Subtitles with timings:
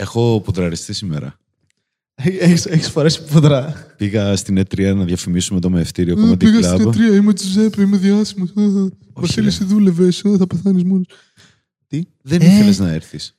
[0.00, 1.38] Έχω ποδραριστεί σήμερα.
[2.14, 3.86] Έχεις, έχεις φορέσει ποδρά.
[3.96, 6.94] Πήγα στην E3 να διαφημίσουμε το μευτήριο Ε, Comedy Πήγα στην Club.
[6.94, 8.52] εταιρεία, είμαι Τζουζέπε, είμαι διάσημος.
[9.14, 9.64] Βασίλης, ρε.
[9.64, 11.06] εσύ δούλευε, θα πεθάνεις μόνος.
[12.22, 12.44] Δεν Ε.
[12.46, 13.36] ήθελες να έρθεις.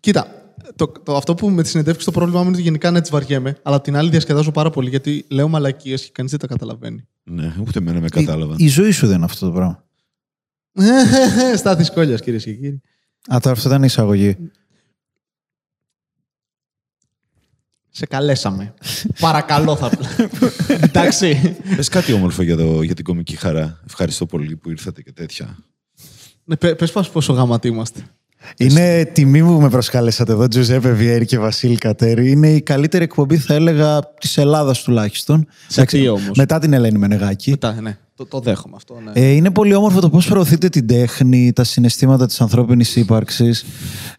[0.00, 3.00] Κοίτα, το, το, αυτό που με τη συνεντεύξη το πρόβλημά μου είναι ότι γενικά να
[3.00, 6.40] τι βαριέμαι, αλλά απ' την άλλη διασκεδάζω πάρα πολύ γιατί λέω μαλακίες και κανείς δεν
[6.40, 7.08] τα καταλαβαίνει.
[7.24, 8.56] Ναι, ούτε εμένα με κατάλαβαν.
[8.58, 9.84] Η, η ζωή σου δεν είναι αυτό το πράγμα.
[11.56, 12.80] Στάθη κόλλια, κυρίες και κύριοι.
[13.34, 14.36] Α, τώρα αυτό ήταν η εισαγωγή.
[17.96, 18.74] Σε καλέσαμε.
[19.20, 19.90] Παρακαλώ θα
[20.80, 21.56] Εντάξει.
[21.76, 23.80] Πες κάτι όμορφο για, το, για την κομική χαρά.
[23.86, 25.56] Ευχαριστώ πολύ που ήρθατε και τέτοια.
[26.44, 28.00] Ναι, πε πες πας πόσο γάματοι είμαστε.
[28.56, 32.30] Είναι τιμή μου που με προσκάλεσατε εδώ, Τζουζέπε Βιέρη και Βασίλη Κατέρη.
[32.30, 35.46] Είναι η καλύτερη εκπομπή, θα έλεγα, της Ελλάδας τουλάχιστον.
[35.68, 37.50] Σε τι όμως; Μετά την Ελένη Μενεγάκη.
[37.50, 37.98] Μετά, ναι.
[38.16, 38.98] Το, το δέχομαι αυτό.
[39.04, 39.10] Ναι.
[39.14, 43.64] Ε, είναι πολύ όμορφο το πώς προωθείτε την τέχνη, τα συναισθήματα της ανθρώπινης ύπαρξης,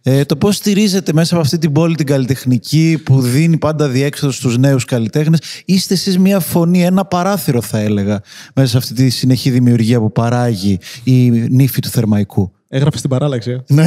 [0.02, 4.32] ε, το πώς στηρίζετε μέσα από αυτή την πόλη την καλλιτεχνική που δίνει πάντα διέξοδο
[4.32, 5.40] στους νέους καλλιτέχνες.
[5.66, 8.22] Είστε εσείς μια φωνή, ένα παράθυρο θα έλεγα,
[8.56, 12.52] μέσα σε αυτή τη συνεχή δημιουργία που παράγει η νύφη του Θερμαϊκού.
[12.68, 13.52] Έγραψες την παράλλαξη.
[13.52, 13.74] ε.
[13.74, 13.86] Ναι.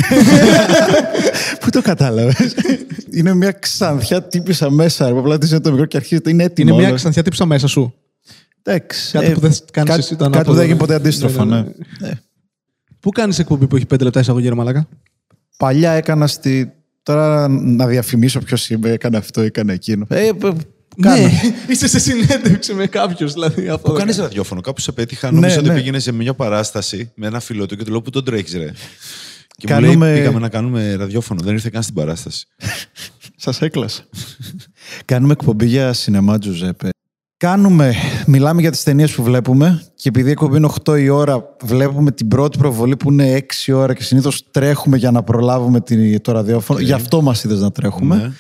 [1.61, 2.55] Πού το κατάλαβες;
[3.11, 5.07] είναι μια ξανθιά τύπησα μέσα.
[5.07, 6.31] ρε, που Απλά τη το μικρό και αρχίζεται.
[6.31, 6.69] Είναι έτοιμο.
[6.69, 6.97] Είναι μια όλο.
[6.97, 7.95] ξανθιά τύψα μέσα σου.
[8.63, 10.53] Εντάξει, Κάτι ε, που δεν κάνεις κάτι- εσύ το Κάτι που ανάποδο.
[10.53, 11.63] δεν έγινε ποτέ αντίστροφα, Ναι, ναι.
[12.01, 12.13] ναι, Ε,
[13.01, 14.89] Πού κάνεις εκπομπή που έχει πέντε λεπτά εισαγωγή, ρε Μαλάκα;
[15.57, 16.73] Παλιά έκανα στη.
[17.03, 20.07] Τώρα να διαφημίσω ποιος είμαι, έκανα αυτό, έκανα εκείνο.
[20.09, 20.57] Ε, ε, κάνω.
[20.97, 21.31] Ναι,
[21.73, 23.29] είσαι σε συνέντευξη με κάποιου.
[23.33, 24.27] Δηλαδή, αυτό Που δεν κάνεις κάνει.
[24.29, 25.31] ραδιόφωνο, κάπου σε πέτυχα.
[25.31, 25.75] Νόμιζα Ναι, ότι ναι.
[25.75, 28.73] πήγαινες σε μια παράσταση με ένα φίλο του και του λέω Πού τον τρέχεις, ρε;
[29.57, 31.41] Και Κάνουμε- μου λέει πήγαμε να κάνουμε ραδιόφωνο.
[31.43, 32.47] Δεν ήρθε καν στην παράσταση.
[33.37, 34.03] Σας έκλασα.
[35.05, 36.89] Κάνουμε εκπομπή για σινεμά, Τζουζέπε.
[37.41, 37.95] Κάνουμε,
[38.27, 42.11] μιλάμε για τις ταινίες που βλέπουμε και επειδή η εκπομπή είναι 8 η ώρα, βλέπουμε
[42.13, 46.33] την πρώτη προβολή που είναι 6 ώρα και συνήθως τρέχουμε για να προλάβουμε τη- το
[46.33, 46.81] ραδιόφωνο.
[46.81, 48.17] Γι' αυτό μας είδες να τρέχουμε.
[48.17, 48.31] Ναι.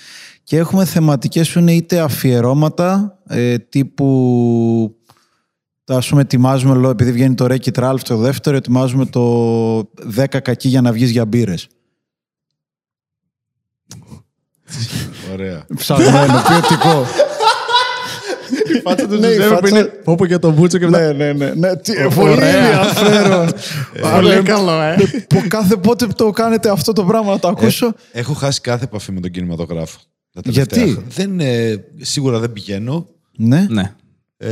[0.44, 4.94] Και έχουμε θεματικές που είναι είτε αφιερώματα ε, τύπου
[5.84, 9.78] τα ας πούμε ετοιμάζουμε, λέω, επειδή βγαίνει το Ρέκι Τράλφ το δεύτερο, ετοιμάζουμε το
[10.16, 11.68] 10 κακή για να βγεις για μπύρες.
[15.32, 15.66] Ωραία.
[15.76, 17.04] Ψαγμένο, ποιοτικό.
[18.76, 19.84] Η φάτσα του Ναι, η Τζουζέπε που φάτσα- είναι.
[20.04, 21.12] Πω πω για τον Μπούτσο και μετά.
[21.12, 21.76] ναι, ναι, ναι.
[21.76, 22.08] Τι, Ωραία.
[22.08, 23.50] πολύ ενδιαφέρον.
[24.12, 24.96] Πολύ καλό, ε.
[25.28, 27.92] Που κάθε πότε το κάνετε αυτό το πράγμα να το ακούσω.
[28.12, 29.98] Έχω χάσει κάθε επαφή με τον κινηματογράφο.
[30.32, 31.10] τα Γιατί; τελευταία χρόνια.
[31.14, 33.06] Δεν, ε, σίγουρα δεν πηγαίνω.
[33.36, 33.66] Ναι.
[33.70, 33.94] Ναι.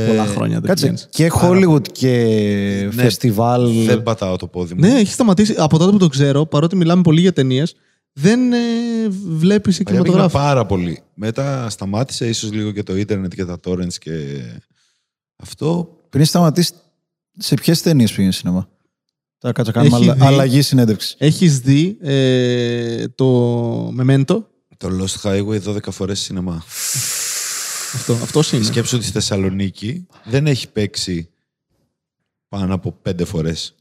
[0.07, 0.83] Πολλά χρόνια δεν Κάτσε.
[0.85, 1.07] πηγαίνεις.
[1.11, 2.09] Και Hollywood και
[2.93, 3.69] Ναι, φεστιβάλ.
[3.85, 4.79] Δεν πατάω το πόδι μου.
[4.79, 5.53] Ναι, έχει σταματήσει.
[5.57, 7.75] Από τότε που το ξέρω, παρότι μιλάμε πολύ για ταινίες,
[8.21, 8.57] δεν ε,
[9.09, 10.37] βλέπεις Παλιά πήγαινα κινηματογράφο.
[10.37, 11.01] πάρα πολύ.
[11.13, 14.39] Μετά σταμάτησε ίσως λίγο και το ίντερνετ και τα torrents και
[15.35, 15.97] αυτό.
[16.09, 16.73] Πριν σταματήσεις,
[17.37, 18.69] σε ποιες ταινίες πήγαινε σινεμά.
[19.37, 21.15] Τώρα κάτσε να κάνουμε Έχει αλλα- δει- αλλαγή συνέντευξης.
[21.17, 24.43] Έχεις δει ε, το Memento;
[24.77, 26.63] Το Lost Highway 12 φορές σινεμά.
[27.93, 28.63] Αυτό αυτός είναι.
[28.63, 31.29] Σκέψω ότι στη Θεσσαλονίκη δεν έχει παίξει
[32.47, 33.73] πάνω από πέντε φορές.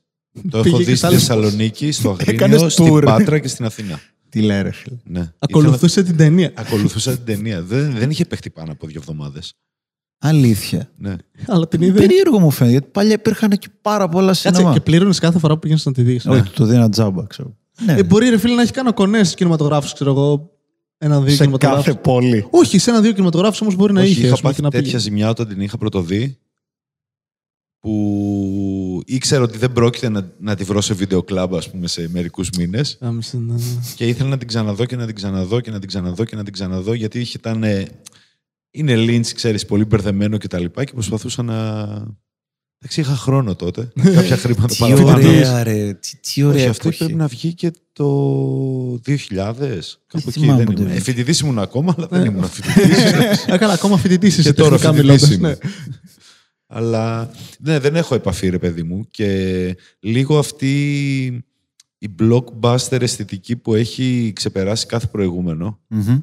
[0.51, 3.03] Το Πήγε έχω και δει σε στη άλλες Θεσσαλονίκη, στο Έκανες Αγρίνιο, στην tour.
[3.05, 4.01] Πάτρα και στην Αθήνα.
[4.29, 4.97] Τι λέει, ρε φίλε.
[5.05, 5.33] Ναι.
[5.39, 6.47] Ακολουθούσε την ταινία.
[6.51, 7.63] Ήθελα- Ακολουθούσα την ταινία.
[7.63, 9.55] Δεν, δεν είχε παιχτεί πάνω από δύο εβδομάδες.
[10.19, 10.91] Αλήθεια.
[10.97, 11.17] Ναι.
[11.47, 11.99] Αλλά την είδε.
[11.99, 14.73] Περίεργο μου φαίνεται, γιατί παλιά υπήρχαν και πάρα πολλά Κάτσε σινεμά.
[14.73, 16.27] και πλήρωνες κάθε φορά που πήγαινες να τη δεις.
[16.27, 17.57] Όχι, το δίνα τζάμπα, ξέρω.
[17.85, 17.93] Ναι.
[17.93, 20.51] Ε, μπορεί ρε φίλε να έχει κάνει κονές στου κινηματογράφου, ξέρω εγώ.
[20.99, 21.85] Ένα-δύο σε κινηματογράφους.
[21.85, 22.47] κάθε πόλη.
[22.51, 24.21] Όχι, σε ένα-δύο κινηματογράφους όμως μπορεί να Όχι, είχε.
[24.25, 25.03] είχα ας πούμε, πάθει και να τέτοια πήγαινε.
[25.03, 26.39] ζημιά όταν την είχα πρωτοδεί
[27.81, 32.09] που ήξερα ότι δεν πρόκειται να, να τη βρω σε βίντεο κλαμπ, ας πούμε, σε
[32.13, 33.61] μερικούς μήνες Άμεσα, ναι, ναι.
[33.95, 36.45] και ήθελα να την ξαναδώ και να την ξαναδώ και να την ξαναδώ και να
[36.45, 37.63] την ξαναδώ γιατί είχε ήταν...
[37.63, 37.87] ε,
[38.71, 41.57] Είναι Lynch, ξέρεις, πολύ μπερδεμένο και τα λοιπά και προσπαθούσα να...
[42.81, 43.89] Εντάξει, είχα χρόνο τότε.
[44.15, 45.11] Κάποια χρήματα Τι παραπάνω.
[45.29, 45.93] ωραία, ρε.
[45.95, 46.99] Τι, τι ωραία Όχι, αυτή εποχή.
[47.05, 48.05] πρέπει να βγει και το
[48.95, 48.99] 2000.
[49.29, 49.59] Κάπου
[50.13, 50.83] εκεί θυμάμαι δεν ποτέ.
[50.83, 50.97] ήμουν.
[50.97, 52.27] Ε, φοιτητής ήμουν ακόμα, αλλά δεν Ναι.
[52.27, 52.99] ήμουν φοιτητής.
[53.55, 55.49] Έκανα ακόμα φοιτητή είσαι και τώρα τεχνικά φοιτητής μιλώντας, είμαι.
[55.49, 55.71] ναι.
[56.71, 59.09] Αλλά ναι, δεν έχω επαφή, ρε παιδί μου.
[59.11, 61.25] Και λίγο αυτή
[61.99, 66.21] η blockbuster αισθητική που έχει ξεπεράσει κάθε προηγούμενο Μμμ.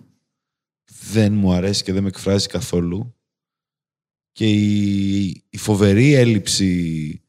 [1.12, 3.16] δεν μου αρέσει και δεν με εκφράζει καθόλου.
[4.32, 7.22] Και η, η φοβερή έλλειψη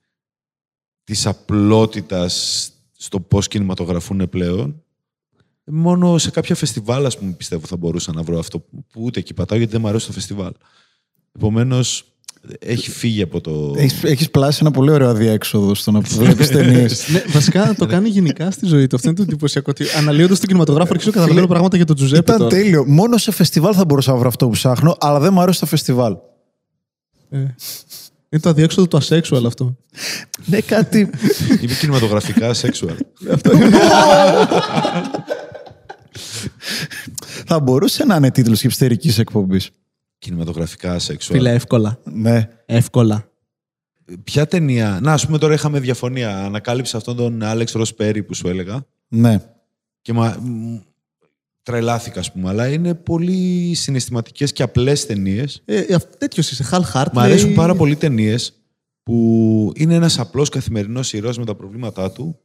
[1.04, 4.84] της απλότητας στο πώς κινηματογραφούν πλέον
[5.70, 9.20] μόνο σε κάποια φεστιβάλ, ας πούμε, πιστεύω θα μπορούσα να βρω αυτό που που ούτε
[9.20, 10.52] εκεί πατάω γιατί δεν μου αρέσει το φεστιβάλ.
[11.32, 12.15] Επομένως,
[12.58, 13.75] έχει φύγει από το...
[13.76, 17.04] Έχεις, έχεις πλάσει ένα πολύ ωραίο αδιέξοδο στο να βλέπεις ταινίες.
[17.12, 18.96] Ναι, βασικά το κάνει γενικά στη ζωή του.
[18.96, 19.70] Αυτό είναι το εντυπωσιακό.
[19.70, 22.20] Ότι αναλύοντας τον κινηματογράφο, αρχίζω να καταλαβαίνω πράγματα για τον Τζουζέπε.
[22.32, 22.50] Ήταν τώρα.
[22.50, 22.84] τέλειο.
[22.87, 25.66] Μόνο σε φεστιβάλ θα μπορούσα να βρω αυτό που ψάχνω, αλλά δεν μου αρέσει το
[25.66, 26.16] φεστιβάλ.
[27.31, 27.38] Ε,
[28.28, 29.76] Είναι το αδιέξοδο του asexual αυτό.
[30.44, 30.99] Ναι, κάτι.
[31.62, 32.96] Είμαι κινηματογραφικά sexual.
[37.46, 39.70] Θα μπορούσε να είναι τίτλος χυψτερική εκπομπής.
[40.26, 41.38] Κινηματογραφικά, σεξουαλ.
[41.38, 41.99] Φίλε, εύκολα.
[42.05, 42.49] Ναι.
[42.67, 43.31] Εύκολα.
[44.25, 46.44] Ποια ταινία; Να, ας πούμε τώρα είχαμε διαφωνία.
[46.44, 48.87] Ανακάλυψε αυτόν τον Άλεξ Ροσπέρι που σου έλεγα.
[49.08, 49.40] Ναι.
[50.02, 50.37] Και μα...
[50.43, 50.78] μ,
[51.62, 52.49] τρελάθηκα, ας πούμε.
[52.49, 55.62] Αλλά είναι πολύ συναισθηματικές και απλές ταινίες.
[55.64, 56.62] Ε, Τέτοιος είσαι.
[56.62, 57.14] Χαλ Χάρτ.
[57.14, 58.55] Μ' αρέσουν πάρα πολύ ταινίες
[59.02, 62.38] που είναι ένας απλός καθημερινός ήρωας με τα προβλήματά του,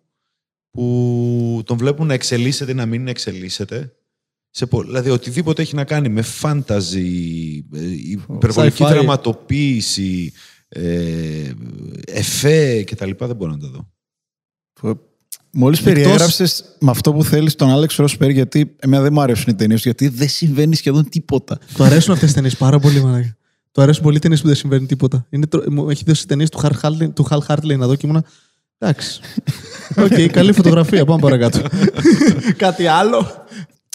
[0.72, 3.94] που τον βλέπουν να εξελίσσεται ή να μην εξελίσσεται.
[4.54, 7.08] Σε, πο- δηλαδή, οτιδήποτε έχει να κάνει με φάνταζι,
[7.76, 7.80] ε,
[8.34, 8.90] υπερβολική Sci-fi.
[8.90, 10.34] δραματοποίηση,
[10.70, 11.52] ε,
[12.08, 13.10] εφέ κτλ.
[13.20, 13.90] Δεν μπορώ να τα δω.
[15.54, 19.54] Μόλις Εκτός- περιέγραψες με αυτό που θέλεις τον Άλεξ Ροσπέρ, γιατί εμένα δεν μου αρέσουν
[19.54, 21.58] οι ταινίες, γιατί δεν συμβαίνει σχεδόν τίποτα.
[21.76, 23.36] Του αρέσουν αυτές τις ταινίες πάρα πολύ, μαλάκα.
[23.72, 25.26] Του αρέσουν πολύ ταινίες που δεν συμβαίνει τίποτα.
[25.30, 28.06] Είναι, τρο- μου έχει δώσει ταινίες του, Χαλ Χάρτλι- του Χαλ Χάρτλεϊ να δω και
[28.08, 28.24] ήμουνα.
[28.78, 29.20] Εντάξει.
[30.06, 31.06] Οκ, καλή φωτογραφία.
[31.06, 31.62] Πάμε παρακάτω.
[32.58, 33.32] Κάτι άλλο;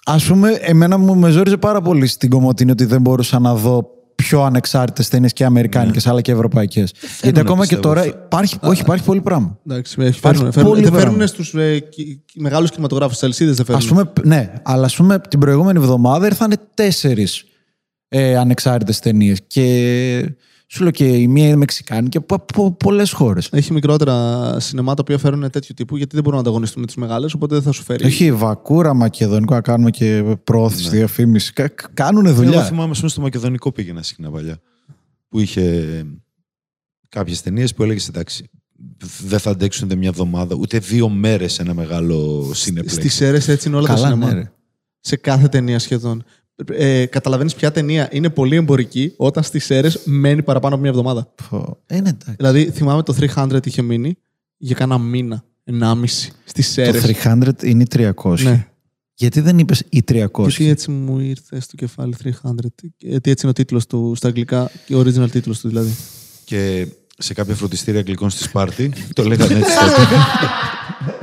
[0.08, 3.90] Α πούμε, εμένα μου με ζόριζε πάρα πολύ στην Κομωτίνη ότι δεν μπορούσα να δω
[4.14, 6.92] πιο ανεξάρτητες ταινίες και αμερικάνικες αλλά και ευρωπαϊκές.
[7.22, 7.94] Γιατί ακόμα και πιστεύω.
[7.94, 9.58] τώρα υπάρχει, όχι, υπάρχει πολύ πράγμα.
[9.66, 11.10] Εντάξει, με- φέρνουν, φέρνουν, πολύ δεν πράγμα.
[11.10, 11.82] φέρνουν στους ε,
[12.34, 13.84] μεγάλους κινηματογράφους, τις αλυσίδες δεν φέρνουν.
[13.84, 17.44] Ας πούμε, ναι, αλλά ας πούμε την προηγούμενη εβδομάδα ήρθαν τέσσερις
[18.08, 19.38] ε, ανεξάρτητες ταινίες.
[19.46, 20.34] Και
[20.66, 23.48] σου λέω και η μία είναι μεξικάνικη από, από πολλές χώρες.
[23.52, 27.34] Έχει μικρότερα σινεμά τα οποία φέρουν τέτοιου τύπου γιατί δεν μπορούν να ανταγωνιστούν τις μεγάλες,
[27.34, 28.04] οπότε δεν θα σου φέρει.
[28.04, 31.52] Έχει βακούρα, μακεδονικό να κάνουμε και πρόθεση, διαφήμιση.
[31.52, 32.52] Κα, κάνουν δουλειά.
[32.52, 34.58] Εγώ θυμάμαι, ας πούμε, στο Μακεδονικό πήγαινα συχνά παλιά.
[35.28, 36.04] Που είχε
[37.08, 38.50] κάποιες ταινίες που έλεγες εντάξει,
[39.26, 42.94] δεν θα αντέξουν ούτε μια εβδομάδα, ούτε δύο μέρες ένα μεγάλο σύνεπλεξ.
[42.94, 44.26] Στις αίρε έτσι είναι όλα τα Καλά, σινεμά.
[44.26, 44.52] ναι, ρε.
[45.00, 46.24] σε κάθε ταινία σχεδόν.
[46.68, 51.32] Ε, Καταλαβαίνεις ποια ταινία είναι πολύ εμπορική όταν στις αίρε μένει παραπάνω από μια εβδομάδα.
[51.50, 52.34] Πω, Ε, ναι, εντάξει.
[52.36, 54.16] Δηλαδή, θυμάμαι το 300 είχε μείνει
[54.56, 57.00] για κάνα μήνα, ενάμιση στις αίρε.
[57.00, 58.38] Το 300 είναι η 300.
[58.42, 58.66] Ναι.
[59.14, 60.28] Γιατί δεν είπες η 300.
[60.48, 62.30] Γιατί έτσι μου ήρθε στο κεφάλι 300.
[62.96, 65.96] Γιατί έτσι είναι ο τίτλος του στα αγγλικά και ο original τίτλος του δηλαδή.
[66.44, 66.86] Και
[67.18, 70.16] σε κάποια φροντιστήρια αγγλικών στη Σπάρτη, το λέγανε έτσι τότε.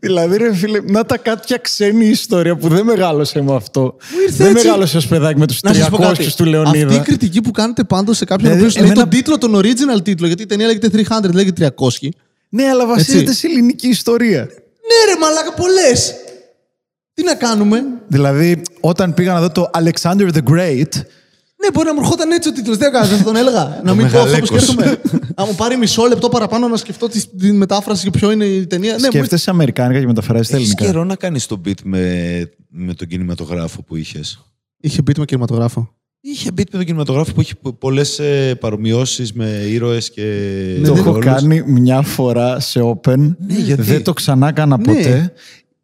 [0.00, 3.96] Δηλαδή, ρε φίλε, να τα κάποια ξένη ιστορία που δεν μεγάλωσε με αυτό.
[4.26, 4.66] ήρθε δεν έτσι.
[4.66, 6.34] μεγάλωσε ως παιδάκι με τους Να σας πω 300 κάτι.
[6.34, 6.86] του Λεωνίδα.
[6.86, 9.38] Αυτή η κριτική που κάνετε πάντως σε κάποιον Δηλαδή, ο οποίος λέει εμένα- τον τίτλο,
[9.38, 12.08] τον original τίτλο, γιατί η ταινία λέγεται 300, λέγεται 300.
[12.48, 13.34] Ναι, αλλά βασίζεται Έτσι.
[13.34, 14.40] σε ελληνική ιστορία.
[14.40, 16.14] Ναι, ρε μαλάκα, πολλές!
[17.14, 20.88] Τι να κάνουμε; Δηλαδή, όταν πήγα να δω το Alexander the Great,
[21.62, 22.78] Ναι, μπορεί να μου ερχόταν έτσι ο τίτλος.
[22.78, 23.80] Τι έκανα, θα τον έλεγα.
[23.84, 24.48] να μην πω αυτό που Μεγαλέκος.
[24.48, 25.00] σκέφτομαι.
[25.34, 28.66] Αν μου πάρει μισό λεπτό παραπάνω να σκεφτώ τη, τη μετάφραση και ποιο είναι η
[28.66, 28.90] ταινία.
[28.92, 32.02] Ναι, μου σκέφτεσαι αμερικάνικα και μεταφράζει στα Έχεις ελληνικά; καιρό να κάνεις το beat με,
[32.68, 34.44] με τον κινηματογράφο που είχες;
[34.80, 35.92] είχε μπει με κινηματογράφο.
[36.20, 38.20] Είχε beat με τον κινηματογράφο που έχει πολλές
[38.60, 40.22] παρομοιώσεις με ήρωες και.
[40.84, 41.24] το δεν έχω ρόλους.
[41.24, 43.34] κάνει μια φορά σε Open.
[43.46, 44.84] γιατί; Δεν το ξανά έκανα Ναι.
[44.84, 45.32] ποτέ.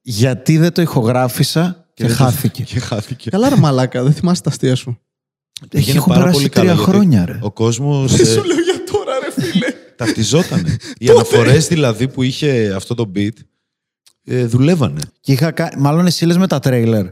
[0.03, 2.63] Γιατί δεν το ηχογράφησα και, δεν το- χάθηκε.
[2.63, 3.31] Και χάθηκε.
[3.31, 4.99] Καλά, ρε μαλάκα, δεν θυμάσαι τα αστεία σου.
[5.69, 7.39] Πήγαινε Έχουν πάρα περάσει πολύ τρία καλά, γιατί χρόνια, ρε.
[7.43, 8.13] Ο κόσμος.
[8.19, 9.67] λέω για τώρα, ρε φίλε;
[9.97, 10.77] ταυτιζότανε.
[10.99, 13.29] Οι αναφορές δηλαδή που είχε αυτό το beat
[14.25, 15.01] ε, δουλεύανε.
[15.21, 15.71] Και είχα κα...
[15.79, 17.07] Μάλλον εσύ λες με τα τρέιλερ.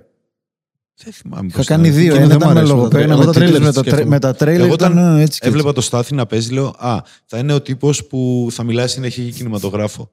[1.05, 1.47] Δεν θυμάμαι.
[1.47, 2.01] Είχα πώς κάνει ήταν.
[2.01, 2.13] δύο.
[2.13, 3.19] Και Ένα δεν ήταν μου με αρέσουν τα λογοπαίγνια, τρέιλερ.
[3.19, 4.15] με Εγώ τα τίτλους, τρέιλερ με, τα τρέ- σκέφτομαι.
[4.15, 5.81] με τα τρέιλερ Εγώ ήταν όταν έτσι και έβλεπα έτσι.
[5.81, 9.33] το Στάθη να παίζει, λέω Α, θα είναι ο τύπος που θα μιλάει συνέχεια για
[9.33, 10.11] κινηματογράφο.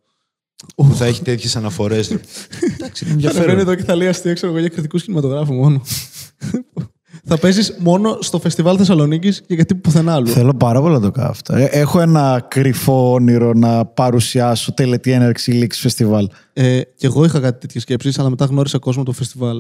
[0.76, 2.10] Που θα έχει τέτοιες αναφορές.
[2.10, 2.26] Εντάξει,
[2.70, 3.60] είναι Θα ανεβαίνει ενδιαφέρον.
[3.60, 5.82] εδώ και θα λέει αστεία, ξέρω εγώ, για κριτικού κινηματογράφους μόνο.
[7.30, 10.28] θα παίζεις μόνο στο φεστιβάλ Θεσσαλονίκης και γιατί πουθενά άλλου.
[10.28, 11.56] Θέλω πάρα πολύ να το κάνω αυτό.
[11.56, 16.30] Ε, Έχω ένα κρυφό όνειρο να παρουσιάσω τελετή έναρξη λήξη φεστιβάλ.
[16.54, 19.58] Ε, και εγώ είχα κάτι τέτοιες σκέψεις, αλλά μετά γνώρισα κόσμο το φεστιβάλ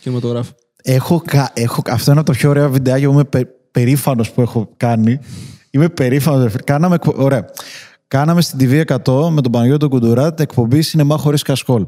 [0.00, 0.52] κινηματογράφου.
[0.82, 4.40] Έχω, κα- έχω, αυτό είναι από τα πιο ωραία βιντεάκια που είμαι πε, περήφανος που
[4.40, 5.18] έχω κάνει.
[5.70, 6.52] Είμαι περήφανος.
[6.64, 7.44] Κάναμε, εκπο- ωραία.
[8.08, 11.86] Κάναμε στην TV100 με τον Παναγιώτο Κουντουρά την εκπομπή Σινεμά χωρίς κασκόλ.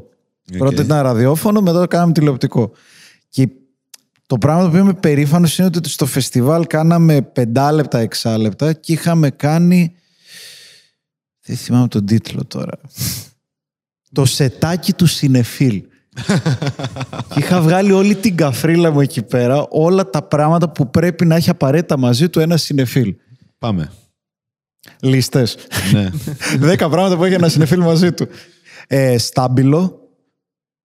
[0.57, 2.71] Πρώτα ήταν ραδιόφωνο, μετά το κάναμε τηλεοπτικό.
[3.29, 3.47] Και
[4.31, 9.29] το πράγμα το οποίο είμαι περήφανος είναι ότι στο φεστιβάλ κάναμε πεντάλεπτα, εξάλεπτα και είχαμε
[9.29, 9.95] κάνει.
[11.45, 12.79] Δεν θυμάμαι τον τίτλο τώρα.
[14.11, 15.83] το σετάκι του Σινεφίλ.
[17.33, 21.35] και είχα βγάλει όλη την καφρίλα μου εκεί πέρα, όλα τα πράγματα που πρέπει να
[21.35, 23.15] έχει απαραίτητα μαζί του ένα συνεφίλ.
[23.57, 23.91] Πάμε.
[24.99, 25.57] Λίστες.
[25.93, 26.09] ναι.
[26.67, 28.27] Δέκα πράγματα που έχει ένα συνεφίλ μαζί του.
[28.87, 30.00] Ε, στάμπιλο,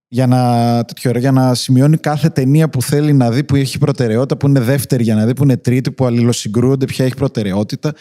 [0.08, 3.78] για να, τέτοιο, ρε, για να σημειώνει κάθε ταινία που θέλει να δει, που έχει
[3.78, 7.92] προτεραιότητα, που είναι δεύτερη για να δει, που είναι τρίτη, που αλληλοσυγκρούονται, ποια έχει προτεραιότητα.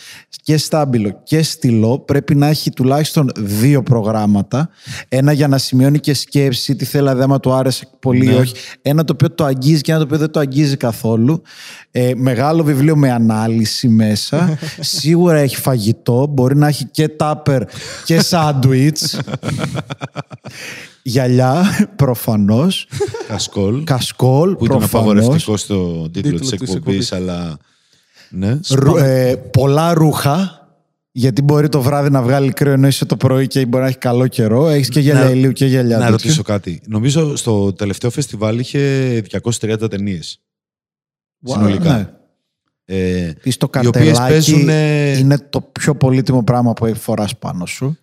[0.44, 4.70] Και στάμπιλο και στυλό πρέπει να έχει τουλάχιστον δύο προγράμματα.
[5.10, 8.36] Ένα για να σημειώνει και σκέψη, τι θέλει, άμα του άρεσε πολύ ή Ναι.
[8.36, 8.54] όχι.
[8.82, 11.42] Ένα το οποίο το αγγίζει και ένα το οποίο δεν το αγγίζει καθόλου.
[11.92, 14.58] Ε, μεγάλο βιβλίο με ανάλυση μέσα.
[14.80, 16.28] Σίγουρα έχει φαγητό.
[16.30, 17.64] Μπορεί να έχει και τάπερ
[18.06, 19.20] και σάντουιτς.
[21.08, 21.64] Γυαλιά,
[21.96, 22.88] προφανώς.
[23.28, 23.84] Κασκόλ.
[23.84, 25.12] Κασκόλ, που ήταν προφανώς.
[25.12, 27.12] απαγορευτικό στο τίτλο Τίτλο της της εκπομπής, εκπομπής.
[27.12, 27.58] αλλά...
[28.30, 28.60] Ναι.
[28.70, 30.60] Ρου- ε, πολλά ρούχα.
[31.12, 33.98] Γιατί μπορεί το βράδυ να βγάλει κρύο ενώ είσαι το πρωί και μπορεί να έχει
[33.98, 34.68] καλό καιρό.
[34.68, 36.12] Έχεις και γυαλιά Να- ηλίου και γυαλιά Να τέτοιο.
[36.12, 36.82] ρωτήσω κάτι.
[36.88, 39.22] Νομίζω στο τελευταίο φεστιβάλ είχε
[39.60, 40.42] 230 ταινίες.
[41.44, 41.94] συνολικά.
[41.98, 42.10] Ναι.
[42.86, 44.70] Ε, Επίσης το οι οποίες καρτελάκι παίζουν.
[45.20, 47.98] είναι το πιο πολύτιμο πράγμα που έχει φοράς πάνω σου.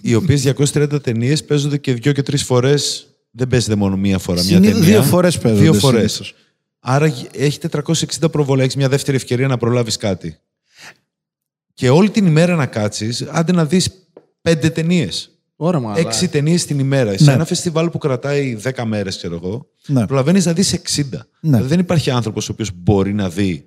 [0.00, 3.06] Οι οποίες 230 ταινίες παίζονται και δύο και τρεις φορές.
[3.30, 5.00] Δεν παίζεται μόνο μία φορά μια Συνήθως ταινία.
[5.00, 5.62] δύο φορές παίζονται.
[5.62, 6.12] Δύο φορές.
[6.12, 6.34] συνήθως.
[6.80, 8.64] Άρα έχει 460 προβολές.
[8.64, 10.36] Έχεις μια δεύτερη ευκαιρία να προλάβεις κάτι.
[11.74, 13.90] Και όλη την ημέρα να κάτσεις, άντε να δεις
[14.40, 15.30] πέντε ταινίες.
[15.56, 15.94] Ωραία, μα.
[15.98, 17.16] Έξι ταινίες την ημέρα.
[17.18, 17.32] Σε Ναι.
[17.32, 20.06] ένα φεστιβάλ που κρατάει 10 μέρες, ξέρω εγώ, Ναι.
[20.06, 21.26] προλαβαίνει να δεις 60.
[21.40, 21.50] Ναι.
[21.50, 23.64] Δηλαδή δεν υπάρχει άνθρωπος ο οποίος μπορεί να δει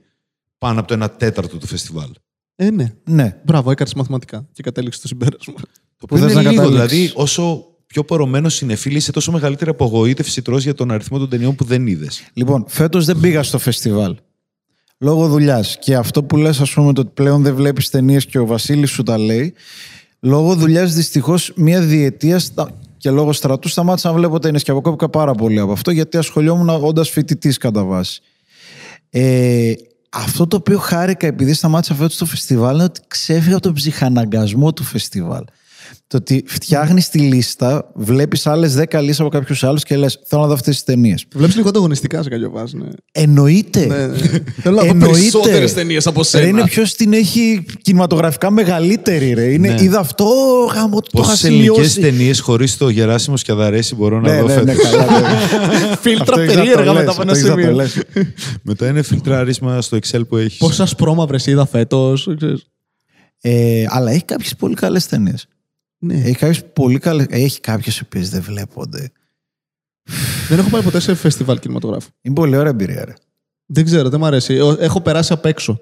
[0.58, 2.10] πάνω από το 1 τέταρτο του φεστιβάλ.
[2.62, 2.94] Ε, ναι.
[3.04, 3.36] Ναι.
[3.46, 5.54] Μπράβο, έκανες μαθηματικά και κατέληξες στο συμπέρασμα.
[5.98, 6.64] Το Που οποίο θες είναι να λίγο.
[6.64, 6.98] καταλήξεις.
[6.98, 11.56] Δηλαδή, όσο πιο πορωμένος συνεφίλ είσαι, τόσο μεγαλύτερη απογοήτευση τρως για τον αριθμό των ταινιών
[11.56, 12.24] που δεν είδες.
[12.34, 14.16] Λοιπόν, φέτος δεν πήγα στο φεστιβάλ.
[14.98, 15.78] Λόγω δουλειάς.
[15.80, 18.90] Και αυτό που λες, ας πούμε, το ότι πλέον δεν βλέπεις ταινίες και ο Βασίλης
[18.90, 19.54] σου τα λέει.
[20.20, 25.10] Λόγω δουλειάς, δυστυχώς, μία διετία στα- και λόγω στρατού σταμάτησα να βλέπω ταινίες και αποκόπηκα
[25.10, 28.22] πάρα πολύ από αυτό γιατί ασχολιόμουν όντας φοιτητής κατά βάση.
[29.10, 29.74] Ε,
[30.10, 34.74] αυτό το οποίο χάρηκα επειδή σταμάτησα φέτος το φεστιβάλ είναι ότι ξέφυγα από τον ψυχαναγκασμό
[34.74, 35.44] του φεστιβάλ.
[36.08, 40.42] Το ότι φτιάχνεις τη λίστα, βλέπεις άλλες 10 λίστα από κάποιους άλλους και λες: Θέλω
[40.42, 41.26] να δω αυτές τις ταινίες.
[41.36, 42.78] Βλέπεις λίγο ανταγωνιστικά σε κάποιο βάση.
[42.78, 42.88] Ναι.
[43.12, 43.86] Εννοείται.
[43.86, 44.16] Ναι, ναι.
[44.62, 45.06] Θέλω να δω Εννοείται.
[45.12, 46.48] περισσότερες ταινίες από Ρε, σένα.
[46.48, 49.46] είναι ποιος την έχει κινηματογραφικά μεγαλύτερη, ρε.
[49.52, 49.84] Είναι, Ναι.
[49.84, 50.26] Είδα αυτό,
[50.74, 52.00] γάμο, το είχα Πόσες ελληνικές σημειώσει.
[52.00, 54.90] ταινίες χωρίς το Γεράσιμο και Αδαρέση μπορώ να Ναι, δω ναι, ναι, φέτος.
[54.92, 55.20] καλά.
[55.20, 55.28] ναι.
[56.02, 57.76] Φίλτρα Αυτό έχεις να το περίεργα λες, μετά από αυτό ένα έχεις να το σημείο.
[57.76, 57.98] λες.
[58.62, 60.58] Μετά είναι φιλτράρισμα στο Excel που έχεις.
[60.58, 62.30] Πόσα σπρώμαυρε είδα φέτος.
[63.42, 65.48] Ε, αλλά έχει κάποιες πολύ καλές ταινίες.
[66.00, 66.14] Ναι.
[66.14, 67.26] Έχει κάποιες πολύ καλέ.
[67.30, 69.12] Έχει κάποιες οι οποίες δεν βλέπονται.
[70.48, 72.10] Δεν έχω πάει ποτέ σε φεστιβάλ κινηματογράφου.
[72.22, 73.14] Είναι πολύ ωραία εμπειρία, ρε.
[73.66, 74.54] Δεν ξέρω, δεν μ' αρέσει.
[74.54, 75.80] Ε, Έχω περάσει απ' έξω.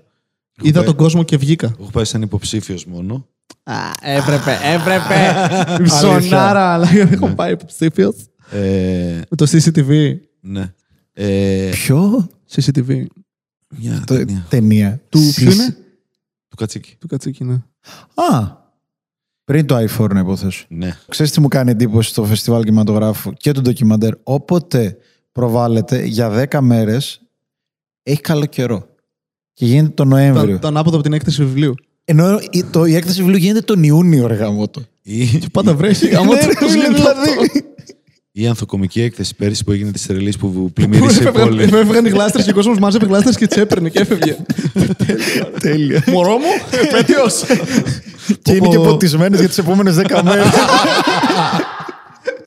[0.61, 1.75] Είδα πάει- τον κόσμο και βγήκα.
[1.79, 3.27] Έχω πάει σαν υποψήφιος μόνο.
[3.63, 5.35] Α, έπρεπε, έπρεπε.
[5.83, 8.15] Ψωνάρα, αλλά δεν έχω πάει υποψήφιος.
[8.51, 10.15] Ε, Με το CCTV.
[10.39, 10.73] ναι.
[11.13, 13.05] Ε, Ποιο; CCTV.
[13.77, 14.45] μια το, ταινία.
[14.49, 15.01] ταινία.
[15.09, 15.77] Του Σεις- ποιο είναι;
[16.47, 16.95] Του Κατσίκη.
[16.99, 17.53] Του Κατσίκη, ναι.
[18.13, 18.51] Α,
[19.47, 20.65] πριν το iPhone να υποθέσω.
[20.69, 20.97] Ναι.
[21.09, 24.97] Ξέρεις τι μου κάνει εντύπωση στο φεστιβάλ κινηματογράφου και του ντοκιμαντέρ; Όποτε
[25.31, 27.21] προβάλλεται για 10 μέρες
[28.03, 28.87] έχει καλό καιρό.
[29.53, 30.53] Και γίνεται τον Νοέμβριο.
[30.53, 31.73] Το, το ανάποδο από την έκθεση βιβλίου.
[32.05, 34.81] Ενώ η, το, η έκθεση βιβλίου γίνεται τον Ιούνιο, ρε γαμότο.
[35.01, 36.07] Η, Πάντα βρέχει.
[36.07, 37.29] Γαμώ Ναι, το ρε, πώς γίνεται δηλαδή.
[37.29, 37.43] αυτό.
[38.31, 41.63] η ανθοκομική έκθεση πέρυσι που έγινε της τρελή που πλημμύρισε η Έφευγαν- πόλη.
[41.63, 44.37] Έφευγαν οι γλάστρες και ο κόσμος μάζευε γλάστρες και τις έπαιρνε και έφευγε.
[45.59, 46.03] Τέλεια.
[46.07, 47.23] Μωρό μου, επέτειο.
[48.41, 48.83] Και είναι Πω, και πω.
[48.83, 50.45] ποτισμένες για τις επόμενες 10 μέρες.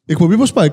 [0.05, 0.71] Η εκπομπή πώς πάει,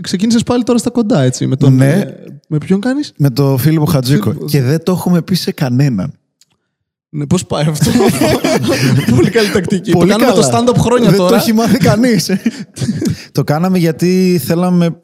[0.00, 1.46] ξεκίνησες πάλι τώρα στα κοντά, έτσι.
[1.46, 1.90] Με, τον, Ναι.
[1.90, 2.14] ε,
[2.48, 4.24] με ποιον κάνεις; Με το Φίλιππο Χατζίκο.
[4.30, 4.46] Φίλιππο.
[4.46, 6.12] και δεν το έχουμε πει σε κανέναν.
[7.08, 7.90] Ναι, πώς πάει αυτό;
[9.16, 9.90] Πολύ καλή τακτική.
[9.90, 10.64] Πολύ το κάνουμε καλά.
[10.64, 11.30] το stand-up χρόνια δεν τώρα.
[11.30, 12.30] το έχει μάθει κανείς.
[13.32, 15.00] το κάναμε γιατί θέλαμε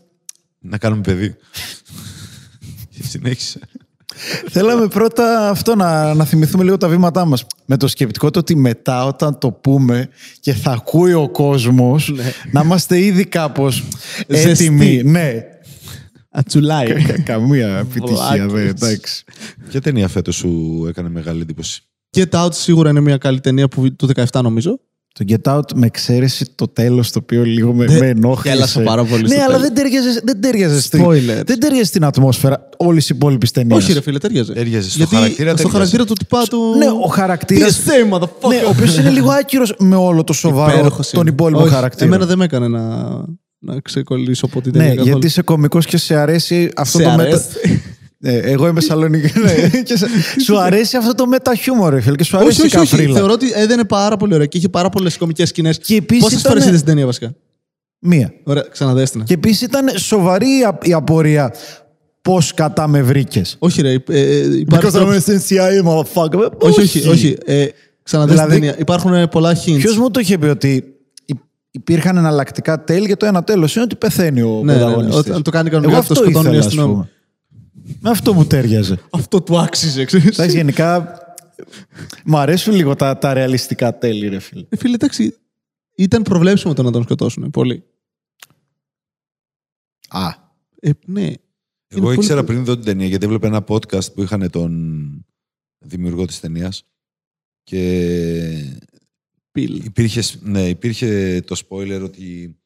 [0.60, 1.36] Να κάνουμε παιδί.
[3.08, 3.60] Συνέχισε.
[4.50, 7.44] Θέλαμε πρώτα αυτό να, να θυμηθούμε λίγο τα βήματά μας.
[7.66, 10.08] Με το σκεπτικό το ότι μετά όταν το πούμε
[10.40, 12.12] και θα ακούει ο κόσμος
[12.50, 13.84] να είμαστε ήδη κάπως
[14.28, 14.48] Ζεστοί.
[14.64, 15.02] έτοιμοι.
[15.04, 15.32] Ναι.
[16.30, 16.86] Ατσουλάει.
[17.04, 18.70] Κα- Καμία επιτυχία, δε, Βλάκες.
[18.82, 19.24] εντάξει.
[19.68, 21.82] Ποια ταινία φέτος σου έκανε μεγάλη εντύπωση.
[22.16, 24.80] Get Out σίγουρα είναι μια καλή ταινία που, του 17 νομίζω.
[25.18, 28.54] Το Get Out με εξαίρεση το τέλος το οποίο λίγο με, Δεν- με ενόχλησε.
[28.54, 29.62] γέλασα πάρα πολύ στο Ναι, αλλά τέλος.
[29.62, 31.42] δεν τέριαζε, δεν τέριαζε, στη- Spoiler.
[31.46, 33.82] δεν τέριαζε στην ατμόσφαιρα όλης η υπόλοιπη ταινίας.
[33.84, 34.52] Όχι, ρε φίλε, τέριαζε.
[34.52, 34.88] Τέριαζε.
[34.88, 35.72] Στο Γιατί χαρακτήρα στο τέριαζε.
[35.76, 36.74] χαρακτήρα του τυπά του.
[36.78, 37.66] Ναι, ο χαρακτήρα.
[37.68, 38.48] TSA, motherfucker.
[38.48, 41.30] Ναι, ο οποίος είναι λίγο άκυρος με όλο το σοβαρό Υπέροχος τον είναι.
[41.30, 42.06] υπόλοιπο Όχι, χαρακτήρα.
[42.06, 43.06] Εμένα δεν με έκανε να,
[43.58, 44.88] να ξεκολλήσω από την ταινία.
[44.88, 45.10] Ναι, καθόλου.
[45.12, 47.22] γιατί είσαι κωμικός και σε αρέσει αυτό Σε το μετα...
[47.22, 47.81] αρέσει.
[48.24, 49.32] Ναι, εγώ είμαι Σαλονίκη.
[49.44, 50.06] ναι, και σε-
[50.44, 52.90] σου αρέσει αυτό το μεταχιούμορ, ρε φίλε, και σου αρέσει όχι, η όχι, όχι.
[52.90, 53.14] καφρίλα.
[53.16, 55.78] Θεωρώ ότι έδαινε πάρα πολύ ωραία και είχε πάρα πολλές κομικές σκηνές.
[55.78, 57.34] Και επίσης Πόσες ήταν- φορές είδες την ταινία βασικά;
[57.98, 58.32] Μία.
[58.44, 59.24] Ωραία, ξαναδέστηνα.
[59.24, 61.54] Και επίσης ήταν σοβαρή η α- η απορία
[62.22, 63.56] πώς κατά με βρήκες.
[63.58, 63.90] Όχι, ρε.
[63.92, 66.50] ε, ε, υπάρχει Because I'm τρόπος- in CIA, motherfucker.
[66.58, 67.36] Όχι, όχι, όχι.
[67.44, 67.66] Ε,
[68.02, 68.76] ξαναδες Δηλαδή, την ταινία.
[68.78, 69.76] Υπάρχουν ε, πολλά hints.
[69.78, 70.84] Ποιος μου το είχε πει ότι
[71.24, 71.36] υ-
[71.70, 74.78] υπήρχαν εναλλακτικά τέλη και το ένα τέλος είναι ότι πεθαίνει ο Ναι, ναι, ναι.
[74.84, 75.18] πρωταγωνιστής.
[75.30, 76.92] Όταν το κάνει κανονικά, Εγώ το αυτό σκοτώνει η ήθελα, ας αστυνόμη.
[76.92, 77.08] πούμε.
[77.71, 77.71] Με
[78.02, 79.00] αυτό μου τέριαζε.
[79.10, 80.38] Αυτό του άξιζε, ξέρεις.
[80.38, 81.18] Εντάξει, γενικά
[82.24, 84.64] μου αρέσουν λίγο τα, τα ρεαλιστικά τέλη, ρε φίλε.
[84.68, 85.36] Ε, φίλε, εντάξει,
[85.96, 87.50] ήταν προβλέψιμο το να τον σκοτώσουν.
[87.50, 87.84] Πολύ.
[90.08, 90.28] Α,
[90.80, 91.32] Ε, ναι.
[91.86, 95.26] Εγώ πολύ ήξερα πολύ- πριν δω την ταινία γιατί έβλεπα ένα podcast που είχαν τον
[95.78, 96.84] δημιουργό της ταινίας.
[97.62, 98.74] Και
[99.52, 99.84] Πιλ.
[99.84, 102.56] υπήρχε, ναι, υπήρχε το spoiler ότι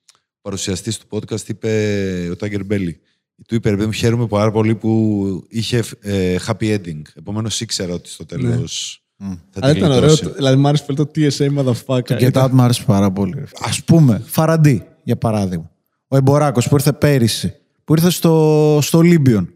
[0.40, 3.00] παρουσιαστής του podcast είπε ο Τάγκερ Μπέλι.
[3.48, 7.02] Του είπε, ρε παιδί μου, χαίρομαι πάρα πολύ που είχε ε, happy ending.
[7.14, 10.08] Επομένως ήξερα ότι στο τέλος θα Αλλά την ήταν ωραίο.
[10.08, 10.34] γλιτώσει.
[10.34, 12.02] Δηλαδή, μου άρεσε πολύ το TSA motherfucker.
[12.02, 13.38] Το Get Out μου άρεσε πάρα πολύ.
[13.40, 15.70] Α πούμε, Φαραντί, για παράδειγμα.
[16.08, 19.46] Ο Εμποράκος που ήρθε πέρυσι, που ήρθε στο, στο Olympion.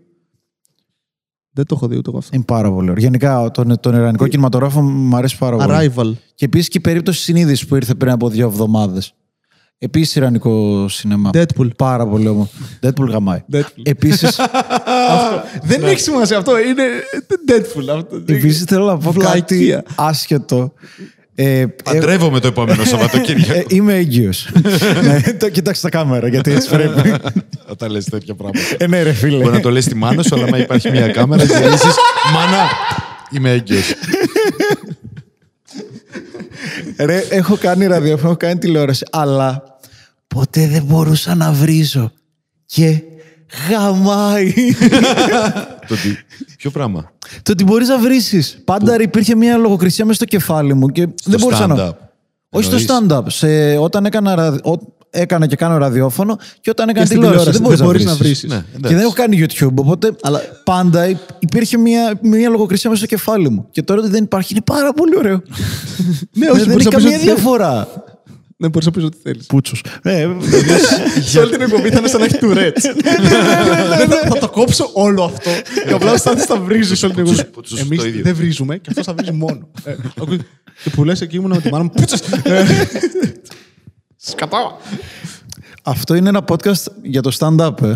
[1.53, 2.31] Δεν το έχω δει ούτε εγώ αυτό.
[2.37, 3.03] Είναι πάρα πολύ ωραίο.
[3.03, 5.93] Γενικά, τον, τον Ιρανικό κινηματογράφο μου αρέσει πάρα πολύ.
[5.95, 6.13] Arrival.
[6.35, 9.15] Και επίσης και η περίπτωση συνείδησης που ήρθε πριν από δύο εβδομάδες.
[9.83, 11.31] Επίσης Ιρανικό σινεμά.
[11.35, 11.69] Deadpool.
[11.77, 12.51] Πάρα πολύ όμορφο.
[12.83, 13.43] Deadpool γαμάει.
[13.53, 13.83] Deadpool.
[13.83, 14.27] Επίση,
[15.63, 16.59] Δεν έχει σημασία αυτό.
[16.59, 16.83] Είναι
[17.49, 17.97] Deadpool.
[17.97, 18.23] Αυτό.
[18.27, 19.85] επίσης θέλω να πω κάτι Βλακεία.
[19.95, 20.73] άσχετο.
[21.35, 23.53] Ε, ε, Παντρεύομαι το επόμενο Σαββατοκύριακο.
[23.59, 24.49] ε, είμαι έγκυος.
[25.05, 27.15] ναι, το κοιτάξτε τα κάμερα, γιατί έτσι πρέπει.
[27.69, 28.59] Όταν λες τέτοια πράγματα.
[28.79, 29.37] ε, ναι, ρε φίλε.
[29.43, 31.95] Μπορεί να το λες στη μάνα σου, αλλά άμα υπάρχει μια κάμερα και λύσεις
[32.35, 32.69] «Μάνα,
[33.31, 33.93] είμαι έγκυος».
[36.99, 39.63] Ρε, έχω κάνει ραδιόφωνο, έχω κάνει τηλεόραση, αλλά
[40.27, 42.13] ποτέ δεν μπορούσα να βρίζω.
[42.67, 43.03] Και
[43.71, 44.53] γαμάει.
[45.89, 46.17] Το τι-
[46.57, 47.13] Ποιο πράγμα;
[47.43, 48.63] το ότι μπορείς να βρίσει.
[48.65, 51.77] Πάντα υπήρχε μια λογοκρισία μέσα στο κεφάλι μου και δεν μπορούσα stand-up.
[51.77, 51.97] να.
[52.51, 53.25] Όχι στο Εννοείς; stand-up.
[53.27, 57.51] Σε, όταν έκανα, ραδι- ό- έκανα και κάνω ραδιόφωνο και όταν έκανα στην τηλεόραση.
[57.51, 57.69] τηλεόραση.
[57.69, 58.51] Δεν, Δεν μπορείς μπορείς να βρήσεις.
[58.51, 58.95] Ναι, Και εντάξει.
[58.97, 60.13] δεν έχω κάνει YouTube, οπότε
[60.65, 63.67] πάντα υ- υπήρχε μια, μια λογοκρισία μέσα στο κεφάλι μου.
[63.71, 65.43] Και τώρα ότι δεν υπάρχει είναι πάρα πολύ ωραίο.
[66.33, 67.25] Ναι, δεν όχι, δεν μπορείς έχει να πεις καμία ό,τι θέλεις.
[67.25, 67.89] διαφορά.
[68.63, 69.47] Δεν μπορείς να πεις ό,τι θέλεις.
[69.47, 69.85] Πούτσος.
[70.03, 70.29] Ε,
[71.31, 72.95] Σε όλη την εκπομπή θα είναι σαν να έχει Tourette's.
[74.29, 75.51] Θα το κόψω όλο αυτό.
[75.87, 77.45] Και απλά θα θα βρίζει όλη την εκπομπή.
[77.45, 78.23] Πούτσος, Εμείς το ίδιο.
[78.23, 79.69] δεν βρίζουμε και αυτό θα βρίζει μόνο.
[79.85, 80.41] Ε, ακούει.
[80.85, 81.91] Και που λες εκεί ήμουν με τη μάνα μου.
[81.91, 82.17] Πούτσο!
[84.31, 84.77] Σκατά.
[85.83, 87.95] αυτό είναι ένα podcast για το stand-up, ε.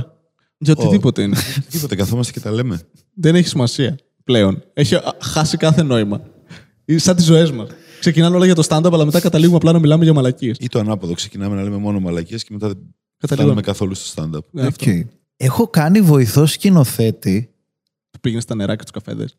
[0.59, 1.37] Για οτιδήποτε είναι.
[1.71, 2.81] Τίποτε, καθόμαστε και τα λέμε.
[3.14, 4.62] Δεν έχει σημασία πλέον.
[4.73, 6.21] Έχει α, χάσει κάθε νόημα.
[6.85, 7.69] Είναι σαν τις ζωές μας.
[8.00, 10.57] Ξεκινάνε όλα για το stand-up, αλλά μετά καταλήγουμε απλά να μιλάμε για μαλακίες.
[10.61, 11.12] Ή το ανάποδο.
[11.14, 12.76] Ξεκινάμε να λέμε μόνο μαλακίες και μετά δεν
[13.19, 13.61] Καταλήγουμε.
[13.61, 14.45] φτάνουμε καθόλου στο stand-up.
[14.50, 14.91] Ναι, αυτό.
[14.91, 14.97] Οκ.
[15.37, 17.50] Έχω κάνει βοηθό σκηνοθέτη.
[18.21, 19.37] Πήγαινες στα νερά και τους καφέδες.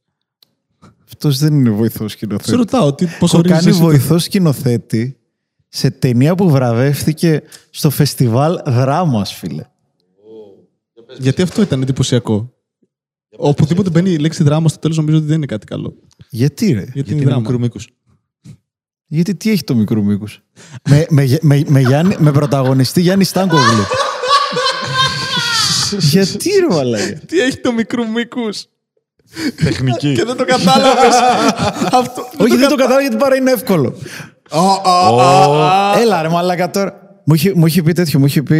[1.07, 2.55] Αυτός δεν είναι βοηθός Σε σκηνοθέτη.
[2.57, 5.17] ρωτάω, τι, πώς Έχω ορίζεις κάνει εσύ το- βοηθό σκηνοθέτη
[5.75, 9.63] σε ταινία που βραβεύτηκε στο φεστιβάλ Δράμας, φίλε.
[11.17, 12.53] Γιατί αυτό ήταν εντυπωσιακό.
[13.37, 15.95] Οπουδήποτε μπαίνει η λέξη δράμα στο τέλος, νομίζω ότι δεν είναι κάτι καλό.
[16.29, 17.41] Γιατί, ρε; Γιατί, Γιατί είναι είναι δράμα.
[17.41, 17.87] μικρού μήκους.
[19.07, 20.41] Γιατί τι έχει το μικρού μήκους;
[20.89, 23.83] με, με, με, με, Γιάννη- με πρωταγωνιστή Γιάννη Στάνκογλου.
[25.99, 28.65] Γιατί ρε μαλάκα; Τι έχει το μικρού μήκους;
[29.63, 30.13] Τεχνική.
[30.13, 31.15] Και δεν το κατάλαβες.
[32.01, 32.29] αυτό.
[32.37, 33.95] Όχι, δεν το κατάλαβα γιατί πάρα είναι εύκολο.
[36.01, 36.99] Έλα ρε μαλάκα τώρα.
[37.27, 38.59] Μου είχε, μου είχε πει τέτοιο, μου είχε πει.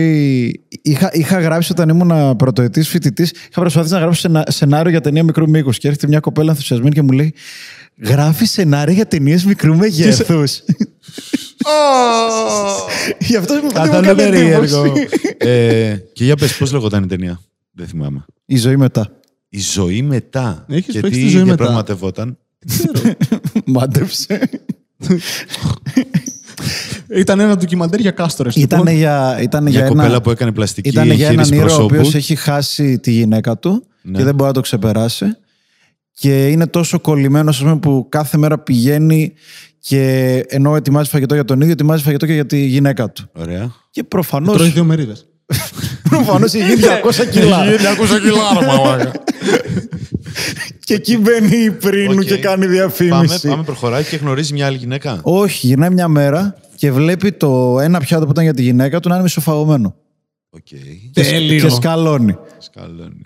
[0.82, 5.24] Είχα, είχα γράψει όταν ήμουν πρωτοετής φοιτητής, είχα προσπαθήσει να γράψω σενα- σενάριο για ταινία
[5.24, 5.78] μικρού μήκους.
[5.78, 7.34] Και έρχεται μια κοπέλα ενθουσιασμένη και μου λέει:
[8.04, 10.62] Γράφεις σενάρια για ταινίες μικρού μεγέθους.
[13.20, 15.08] Γι' αυτό μου δεν μου έκανε εντύπωση.
[15.38, 18.26] ε, και για πες, πώς λεγόταν η ταινία; Δεν θυμάμαι.
[18.46, 19.10] Η ζωή μετά.
[19.50, 20.66] Η ζωή μετά.
[20.70, 21.56] Έχεις και παίξει τι τη ζωή μετά.
[21.56, 22.38] διαπραγματευόταν;
[23.66, 24.50] Μάντεψε.
[27.16, 28.56] Ήταν ένα ντοκιμαντέρ για κάστορες.
[28.56, 31.76] Ήταν για, ήταν Μια για κοπέλα ένα, που έκανε πλαστική ήταν για έναν χείριση ήρωα
[31.76, 31.96] ο προσώπου.
[32.06, 34.18] οποίο έχει χάσει τη γυναίκα του Ναι.
[34.18, 35.26] και δεν μπορεί να το ξεπεράσει.
[36.12, 39.34] Και είναι τόσο κολλημένο που κάθε μέρα πηγαίνει
[39.80, 43.30] και ενώ ετοιμάζει φαγητό για τον ίδιο, ετοιμάζει φαγητό και για τη γυναίκα του.
[43.34, 43.72] Ωραία.
[43.92, 44.52] Και προφανώ.
[44.54, 45.26] Τρώει δύο μερίδες.
[46.10, 46.82] Προφανώς έχει γίνει
[47.26, 47.58] 200 κιλά.
[47.92, 49.12] άκουσα κιλά, ρε μαλάκα.
[50.86, 52.24] και εκεί μπαίνει η πρίνου Οκ.
[52.24, 53.48] και κάνει Πάμε, διαφήμιση.
[53.48, 55.20] πάμε, προχωράει και γνωρίζει μια άλλη γυναίκα.
[55.24, 59.08] Όχι, γυρνάει μια μέρα και βλέπει το ένα πιάτο που ήταν για τη γυναίκα του
[59.10, 59.96] να είναι μισοφαγωμένο.
[60.50, 60.62] Οκ.
[60.64, 60.78] Και,
[61.22, 61.62] Τέλειο.
[61.62, 62.36] και σκαλώνει.
[62.60, 63.22] Σκαλώνει.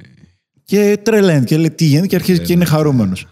[0.63, 3.27] Και τρελαίνει και λέει τι γίνεται και αρχίζει και είναι χαρούμενος.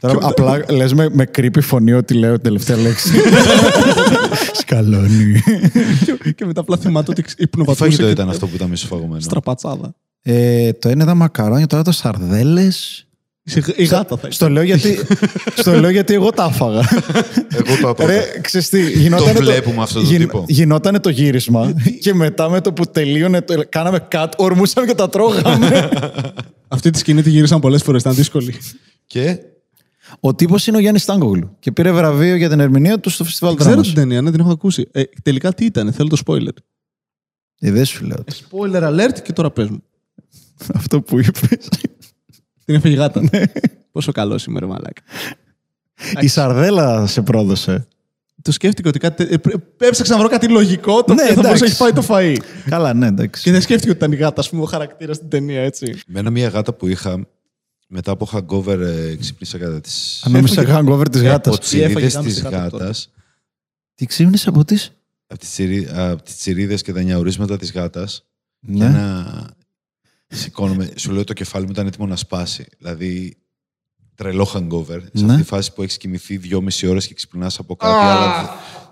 [0.00, 3.08] Τώρα απλά λες με, με creepy φωνή ότι λέω την τελευταία λέξη.
[4.52, 5.40] Σκαλώνει.
[6.34, 7.84] και μετά απλά θυμάται ότι Τι υπνοβατούσε.
[7.84, 9.94] φαγητό και- ήταν αυτό που ήταν μισοφαγωμένο; Στραπατσάδα.
[10.22, 13.06] ε, το ένα ήταν μακαρόνια, το άλλο ήταν σαρδέλες.
[13.46, 14.98] Είσαι- Η γάτα θα Στο λέω γιατί,
[15.60, 16.80] στο λέω γιατί εγώ τα έφαγα.
[17.50, 20.44] Εγώ το απ' Ρε, ξέρεις τι, γινότανε Το βλέπουμε αυτό το τύπο.
[20.48, 25.08] Γινότανε το γύρισμα και μετά με το που τελείωνε, το, κάναμε cut, ορμούσαμε και τα
[25.08, 25.88] τρώγαμε.
[26.68, 28.00] Αυτή τη σκηνή τη γύρισαν πολλές φορές.
[28.00, 28.54] Ήταν δύσκολη.
[29.06, 29.38] Και;
[30.20, 33.54] Ο τύπος είναι ο Γιάννης Στάνκογλου και πήρε βραβείο για την ερμηνεία του στο φεστιβάλ
[33.54, 33.86] Ξέρω δράμας.
[33.86, 34.88] την ταινία, ναι, την έχω ακούσει.
[34.92, 36.48] Ε, τελικά τι ήταν, θέλω το spoiler.
[37.60, 38.24] Ε, δεν σου λέω.
[38.50, 39.82] Spoiler alert και τώρα πες μου.
[40.74, 41.68] Αυτό που είπες.
[42.64, 43.22] Την έφεγε η γάτα.
[43.92, 45.02] Πόσο καλό σήμερα, μαλάκα.
[46.20, 47.86] Η Σαρδέλα σε πρόδωσε.
[48.42, 49.26] Το σκέφτηκα ότι κάτι.
[49.30, 51.64] ε, πρέ- Έψαξα να βρω κάτι λογικό το Ναι, οποίο θα μπορούσε να εντάξει.
[51.64, 52.68] έχει φάει το φαΐ.
[52.70, 53.42] Καλά, ναι, εντάξει.
[53.42, 55.94] Και δεν σκέφτηκα ότι ήταν η γάτα, ας πούμε, ο χαρακτήρας στην ταινία, έτσι.
[56.06, 57.26] με μια γάτα που είχα
[57.88, 61.54] μετά από hangover ε, ξύπνησα κατά τις Αν νόμιζα hangover της γάτας.
[61.54, 62.82] ποτσινίδες έφαγε γάμιση της γάτα τότε.
[62.82, 63.10] γάτας.
[63.94, 64.90] Τι ξύπνησε από τις;
[65.26, 68.24] από τις, τσιρί, απ' τις τσιρίδες και τα νιαουρίσματα της γάτας
[68.66, 68.88] και Ναι.
[70.34, 70.92] Να σηκώνομαι.
[70.96, 72.66] Σου λέω το κεφάλι μου ήταν έτοιμο να σπάσει.
[72.78, 73.36] Δηλαδή,
[74.14, 75.02] τρελό hangover.
[75.12, 75.32] Σε Ναι.
[75.32, 78.50] αυτή τη φάση που έχεις κοιμηθεί δυόμιση ώρες και ξυπνάς από κάτι, αλλά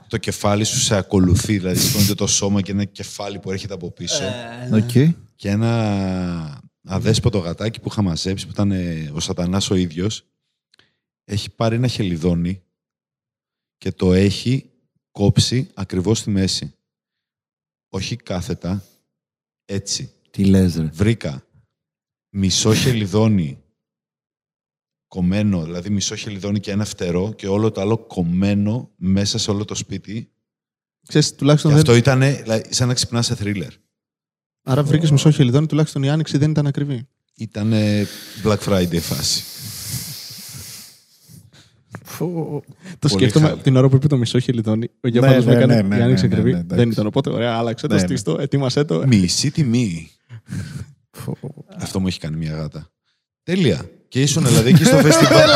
[0.09, 1.59] το κεφάλι σου σε ακολουθεί.
[1.59, 4.25] Δηλαδή, σηκώνεται το σώμα και ένα κεφάλι που έρχεται από πίσω.
[4.73, 4.91] Οκ.
[5.35, 10.25] Και ένα αδέσποτο γατάκι που είχα μαζέψει, που ήταν ε, ο σατανάς ο ίδιος,
[11.25, 12.63] έχει πάρει ένα χελιδόνι
[13.79, 14.71] και το έχει
[15.11, 16.75] κόψει ακριβώς στη μέση.
[17.89, 18.85] Όχι κάθετα,
[19.65, 20.13] έτσι.
[20.33, 20.91] Τι λες ρε.
[20.93, 21.47] Βρήκα
[22.29, 23.59] μισό χελιδόνι
[25.09, 29.65] κομμένο, δηλαδή μισό χελιδόνι και ένα φτερό και όλο το άλλο κομμένο μέσα σε όλο
[29.65, 30.31] το σπίτι.
[31.09, 31.87] Ξέρεις, τουλάχιστον Και δεν...
[31.87, 33.73] αυτό ήταν δηλαδή, σαν να ξυπνάς σε θρίλερ.
[34.63, 37.09] Άρα βρήκες μισό χελιδόνι, τουλάχιστον η άνοιξη δεν ήταν ακριβή.
[37.35, 37.73] Ήταν
[38.45, 39.43] Black Friday φάση.
[42.99, 43.63] Το σκέφτομαι χάλια.
[43.63, 44.91] την ώρα που είπε το μισό χελιδόνι.
[45.01, 46.53] Ο Γιώργο ναι, μου έκανε ναι, ναι, η άνοιξη ναι, ναι, ακριβή.
[46.53, 46.77] ναι, εντάξει.
[46.77, 47.31] Δεν ήταν οπότε.
[47.31, 48.07] Ωραία, άλλαξε το, Ναι, ναι.
[48.07, 49.07] στήστο, ετοίμασέ το.
[49.07, 50.11] Μισή τιμή.
[51.81, 52.91] Αυτό μου έχει κάνει μια γάτα.
[53.43, 53.81] Τέλεια.
[54.09, 55.49] Και ήσουν δηλαδή εκεί στο φεστιβάλ.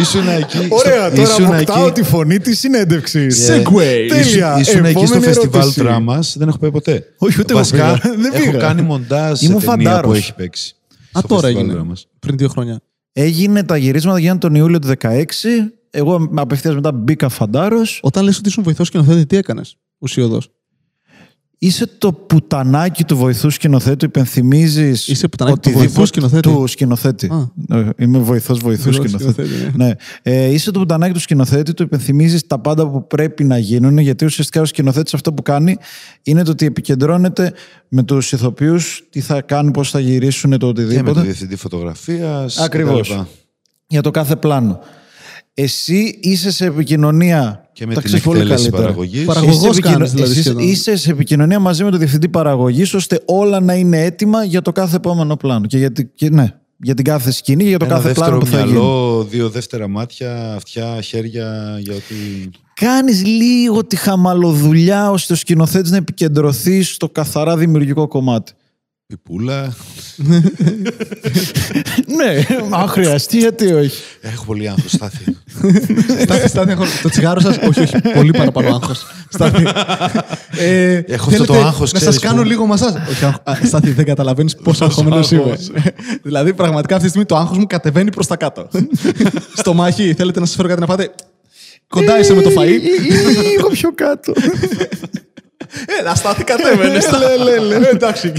[0.00, 0.56] ήσουν εκεί.
[0.56, 3.48] στο- Ωραία, τώρα ήσουν αποκτάω εκεί- τη φωνή της συνέντευξης.
[3.50, 4.06] Segway.
[4.08, 4.58] Τέλεια.
[4.60, 5.80] Ήσουν εκεί στο Επόμενη φεστιβάλ ερώτηση.
[5.82, 6.34] δράμας.
[6.38, 7.04] Δεν έχω πάει ποτέ.
[7.18, 8.14] Όχι, ούτε εγώ Βασικά, πήγα.
[8.22, 8.58] Δεν έχω πήγα.
[8.58, 10.10] κάνει μοντάζ σε Ήμουν ταινία φαντάρος.
[10.10, 10.74] που έχει παίξει.
[11.12, 11.78] Α, στο τώρα φεστιβάλ έγινε.
[11.80, 12.06] δράμας.
[12.18, 12.80] Πριν δύο χρόνια.
[13.12, 15.72] Έγινε τα γυρίσματα γίνανε τον Ιούλιο του 2016.
[15.90, 18.00] Εγώ απευθείας μετά μπήκα φαντάρος.
[18.02, 20.48] Όταν λες ότι ήσουν βοηθός σκηνοθέτη, τι έκανες ουσιοδός;
[21.64, 25.08] Είσαι το πουτανάκι του βοηθού σκηνοθέτη, υπενθυμίζεις.
[25.08, 27.26] Είσαι πουτανάκι του βοηθού σκηνοθέτη; Του σκηνοθέτη.
[27.26, 27.76] Α.
[27.78, 29.48] Ε, Είμαι βοηθός βοηθού Βοηθός σκηνοθέτη.
[29.48, 29.84] σκηνοθέτη, ναι.
[29.86, 29.92] ναι.
[30.22, 34.24] Ε, είσαι το πουτανάκι του σκηνοθέτη, του υπενθυμίζεις τα πάντα που πρέπει να γίνουν, γιατί
[34.24, 35.76] ουσιαστικά ο σκηνοθέτης αυτό που κάνει
[36.22, 37.52] είναι το ότι επικεντρώνεται
[37.88, 41.12] με τους ηθοποιούς τι θα κάνουν, πώς θα γυρίσουν το Και με οτιδήποτε.
[41.12, 42.58] το διευθυντή φωτογραφίας.
[42.58, 43.24] Ακριβώς.
[43.86, 44.80] για το κάθε πλάνο.
[45.54, 47.68] Εσύ είσαι σε επικοινωνία.
[47.72, 48.82] Και με τα την ξέρεις πολύ εκτέλεση καλύτερα.
[48.86, 49.24] παραγωγής.
[49.24, 50.62] Παραγωγός Είσαι, επικοινω- κάνεις, δηλαδή, εσύ σχεδόν.
[50.62, 54.72] είσαι σε επικοινωνία μαζί με τον διευθυντή παραγωγής, ώστε όλα να είναι έτοιμα για το
[54.72, 55.66] κάθε επόμενο πλάνο.
[55.66, 58.38] Και για, την- και, ναι, για την κάθε σκηνή και για το Ένα κάθε πλάνο
[58.38, 58.78] δεύτερο που θα γίνει.
[58.80, 62.50] μυαλό, δύο δεύτερα μάτια, αυτιά, χέρια, για ότι.
[62.74, 68.52] Κάνεις λίγο τη χαμαλοδουλειά ώστε ο σκηνοθέτης να επικεντρωθεί στο καθαρά δημιουργικό κομμάτι.
[69.12, 69.74] Πιπούλα.
[72.16, 74.02] ναι, αν χρειαστεί, γιατί όχι.
[74.20, 75.24] Έχω πολύ άγχος, Στάθη.
[76.22, 77.48] Στάθη, Στάθη, έχω- το τσιγάρο σα.
[77.48, 78.00] όχι, όχι.
[78.14, 78.92] Πολύ παραπάνω άγχο.
[79.28, 79.62] Στάθη.
[80.58, 82.92] Ε, Έχω αυτό το θέλετε άγχος, Να σα ξέρεις, κάνω που- λίγο μασάζ.
[83.10, 85.58] Όχι, άγχο- α, Στάθη, δεν καταλαβαίνει πόσο αγχωμένο είμαι.
[86.22, 88.68] δηλαδή, πραγματικά αυτή τη στιγμή το άγχο μου κατεβαίνει προ τα κάτω.
[89.56, 91.10] Στο μάχη, θέλετε να σα φέρω κάτι να φάτε.
[91.88, 92.78] Κοντά είσαι με το φαΐ.
[93.52, 94.32] Λίγο πιο κάτω.
[96.00, 96.98] Έλα, Στάθη, κατέβαινε.
[97.92, 98.32] Εντάξει.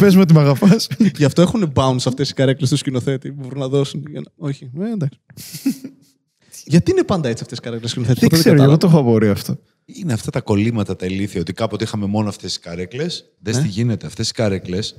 [0.00, 0.88] Πε με ότι με αγαπάς.
[1.16, 4.02] Γι' αυτό έχουν bounce αυτές οι καρέκλες του σκηνοθέτη που μπορούν να δώσουν.
[4.10, 5.18] για να- Όχι, ε, εντάξει.
[6.64, 8.78] Γιατί είναι πάντα έτσι αυτές οι καρέκλες του σκηνοθέτη; Δεν ποτέ ξέρω, κατάλαβα.
[8.82, 9.58] εγώ το έχω απορία αυτό.
[9.84, 13.24] Είναι αυτά τα κολλήματα τα ηλίθια ότι κάποτε είχαμε μόνο αυτές τις καρέκλες.
[13.42, 14.06] Δες τι γίνεται.
[14.06, 14.96] Αυτές οι καρέκλες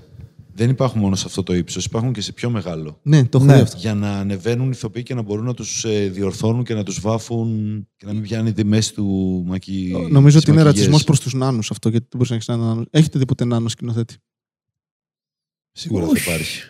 [0.54, 3.00] δεν υπάρχουν μόνο σε αυτό το ύψος, υπάρχουν και σε πιο μεγάλο.
[3.04, 3.56] Ναι, το έχω Ναι.
[3.56, 3.78] δει αυτό.
[3.78, 8.06] Για να ανεβαίνουν ηθοποιοί και να μπορούν να τους διορθώνουν και να τους βάφουν και
[8.06, 9.06] να μην πιάνει τη μέση του
[9.48, 9.92] μακι.
[10.10, 10.64] Νομίζω τις ότι είναι μακιγιές.
[10.64, 12.86] ρατσισμός προς τους νάνους αυτό, γιατί δεν μπορείς να έχεις ένα νάνο.
[12.90, 14.16] Έχετε δει ποτέ νάνο σκηνοθέτη;
[15.72, 16.20] Σίγουρα Όχι.
[16.22, 16.62] θα υπάρχει.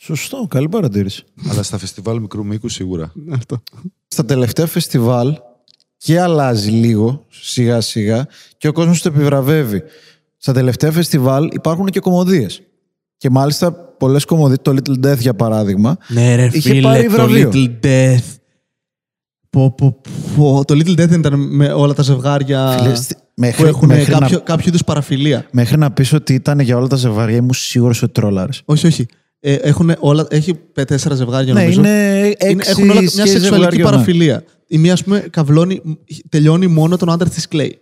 [0.00, 1.24] Σωστό, καλή παρατήρηση.
[1.48, 3.12] Αλλά στα φεστιβάλ μικρού μήκους σίγουρα.
[3.30, 3.62] Αυτό.
[4.08, 5.36] Στα τελευταία φεστιβάλ
[5.96, 9.82] και αλλάζει λίγο σιγά σιγά και ο κόσμος το επιβραβεύει.
[10.40, 12.62] Στα τελευταία φεστιβάλ υπάρχουν και κομμωδίες.
[13.16, 17.10] Και μάλιστα πολλές κομμωδίες, το Little Death για παράδειγμα, Ναι, ρε Είχε φίλε, πάρει το
[17.10, 17.50] βραβείο.
[17.54, 18.22] Little Death.
[19.50, 20.00] Πω, πω,
[20.36, 20.64] πω.
[20.66, 24.12] Το Little Death δεν ήταν με όλα τα ζευγάρια Φίλε, στη- που μέχρι, έχουν μέχρι,
[24.12, 25.46] κάποιο, να, κάποιο είδους παραφιλία.
[25.52, 28.62] μέχρι να πεις ότι ήταν για όλα τα ζευγάρια ήμουν σίγουρος ότι τρόλαρες.
[28.64, 29.06] Όχι, όχι.
[29.40, 31.80] Ε, έχουν όλα, έχει πε- τέσσερα ζευγάρια Ναι, νομίζω.
[31.80, 33.90] είναι έξι Είναι- έχουν όλα μια σχέσεις σεξουαλική ζευγαριών, ναι.
[33.90, 34.44] παραφιλία.
[34.66, 35.82] Η μία, ας πούμε, καυλώνει,
[36.28, 37.78] τελειώνει μόνο τον άντρα της κλαίει.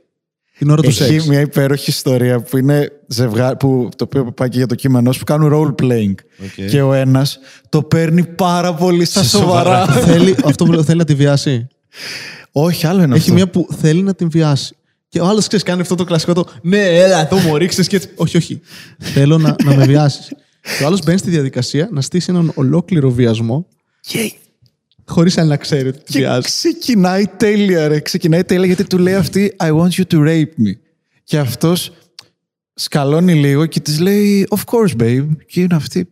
[0.58, 1.26] Την ώρα του Έχει σεξ.
[1.26, 5.18] μια υπέροχη ιστορία που είναι ζευγάρι, που, το οποίο πάει και για το κείμενό σου,
[5.18, 6.14] που κάνουν role playing.
[6.44, 6.66] OK.
[6.70, 7.38] Και ο ένας
[7.68, 9.84] το παίρνει πάρα πολύ στα Σε σοβαρά.
[9.86, 10.00] σοβαρά.
[10.12, 11.66] θέλει, αυτό που λέω, θέλει να τη βιάσει.
[12.52, 13.32] Όχι, άλλο είναι Έχει αυτό.
[13.34, 14.76] μία που θέλει να την βιάσει.
[15.08, 17.96] Και ο άλλος ξέρεις, κάνει αυτό το κλασικό το Ναι, έλα, εδώ μου ρίξει και
[17.96, 18.08] έτσι.
[18.16, 18.60] Όχι, όχι.
[18.98, 20.32] Θέλω να, να με βιάσεις.
[20.78, 23.66] Και ο άλλος μπαίνει στη διαδικασία να στήσει έναν ολόκληρο βιασμό
[24.00, 24.32] Και,
[25.06, 26.40] χωρίς να ξέρει ότι τη και βιάζει.
[26.40, 28.00] ξεκινάει τέλεια, ρε.
[28.00, 30.72] Ξεκινάει τέλεια γιατί του λέει αυτή I want you to rape me.
[31.24, 31.92] Και αυτός
[32.74, 35.26] σκαλώνει λίγο και της λέει Of course, babe.
[35.46, 36.08] Και είναι αυτή.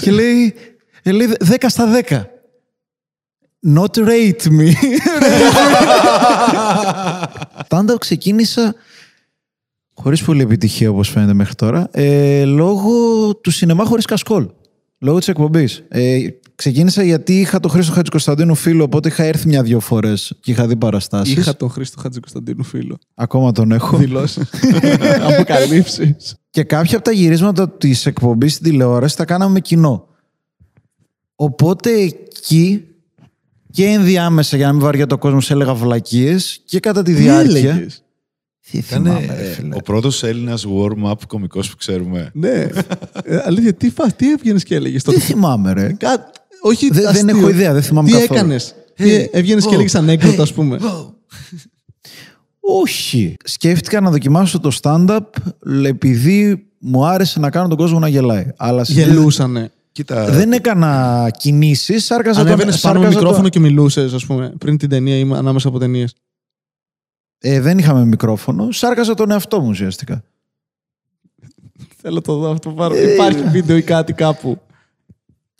[0.00, 0.54] και λέει,
[1.02, 2.22] ε, λέει 10 στα 10.
[3.76, 4.68] Not rate me.
[7.68, 8.74] Πάντα ξεκίνησα
[9.94, 14.46] χωρίς πολύ επιτυχία όπως φαίνεται μέχρι τώρα ε, λόγω του σινεμά χωρίς κασκόλ.
[14.98, 15.82] Λόγω της εκπομπής.
[15.88, 16.18] Ε,
[16.60, 20.76] Ξεκίνησα γιατί είχα τον Χρήστο Χατζικοσταντίνου φίλο, οπότε είχα έρθει μια-δυο φορές και είχα δει
[20.76, 21.36] παραστάσεις.
[21.36, 22.98] Είχα τον Χρήστο Χατζη Κωνσταντίνου φίλο.
[23.14, 23.96] Ακόμα τον έχω.
[23.96, 24.40] Δηλώσει.
[25.32, 26.34] Αποκαλύψεις.
[26.50, 30.06] Και κάποια από τα γυρίσματα της εκπομπής στην τηλεόραση τα κάναμε με κοινό.
[31.34, 32.84] Οπότε εκεί
[33.70, 37.74] και ενδιάμεσα, για να μην βαριέται ο κόσμος, έλεγα βλακίες και κατά τη διάρκεια.
[37.74, 37.90] Δεν
[38.70, 39.74] Ήταν θυμάμαι, ρε φίλε.
[39.74, 42.30] ο πρώτος Έλληνας warm-up κωμικός που ξέρουμε.
[42.34, 42.68] ναι.
[43.24, 45.92] Ε, αλήθεια, τι, φας, τι έβγαινες και έλεγες τότε; Δεν θυμάμαι, ρε.
[45.92, 46.30] Κά...
[46.60, 47.38] Όχι, Δεν- δεν αστείο.
[47.38, 48.38] έχω ιδέα, δεν θυμάμαι Τι καθόλου.
[48.38, 48.74] έκανες;
[49.30, 50.78] Έβγαινες και έλεγε ανέκδοτα, ας πούμε;
[52.60, 53.36] Όχι.
[53.44, 55.20] Σκέφτηκα να δοκιμάσω το stand-up
[55.84, 58.46] επειδή μου άρεσε να κάνω τον κόσμο να γελάει.
[58.56, 59.70] Αλλά στην- Γελούσανε.
[59.92, 62.04] Κοίτα, δεν έκανα κινήσεις.
[62.04, 65.16] Σάρκαζα τον, Ανέβαινες πάνω με σάρκαζα μικρόφωνο τον- και μιλούσες, ας πούμε, πριν την ταινία
[65.16, 66.14] ή ανάμεσα από ταινίες.
[67.38, 68.70] Ε, δεν είχαμε μικρόφωνο.
[68.72, 70.22] Σάρκαζα τον εαυτό μου ουσιαστικά.
[71.96, 74.60] Θέλω να το δω αυτό πάρα Υπάρχει βίντεο ή κάτι κάπου.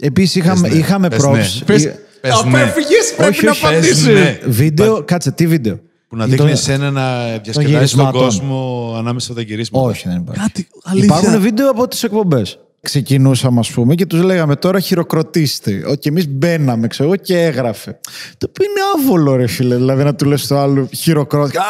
[0.01, 1.33] Επίσης είχαμε, Πες ναι, είχαμε πες props.
[1.33, 1.47] ναι.
[1.67, 2.67] Πες- Ε, Πες Α, ναι.
[2.67, 4.05] φύγεις, πρέπει Όχι, να όχι, απαντήσεις.
[4.07, 4.39] πες ναι.
[4.47, 8.21] Βίντεο, κάτσε, τι βίντεο; Που να Είναι δείχνει το- εσένα να διασκεδάζει τον γυρισμάτων.
[8.23, 9.87] κόσμο ανάμεσα στα γυρίσματα.
[9.87, 10.41] Όχι, δεν υπάρχει.
[10.41, 11.17] Κάτι αλήθεια.
[11.17, 12.59] Υπάρχουν βίντεο από τις εκπομπές.
[12.83, 15.83] Ξεκινούσαμε, ας πούμε, και τους λέγαμε τώρα χειροκροτήστε.
[15.91, 17.99] Ο, και εμείς μπαίναμε, ξέρω εγώ, και έγραφε.
[18.39, 19.77] Το οποίο είναι άβολο, ρε φίλε.
[19.77, 21.57] Δηλαδή να του λες το άλλο χειροκρότη.
[21.57, 21.63] Α!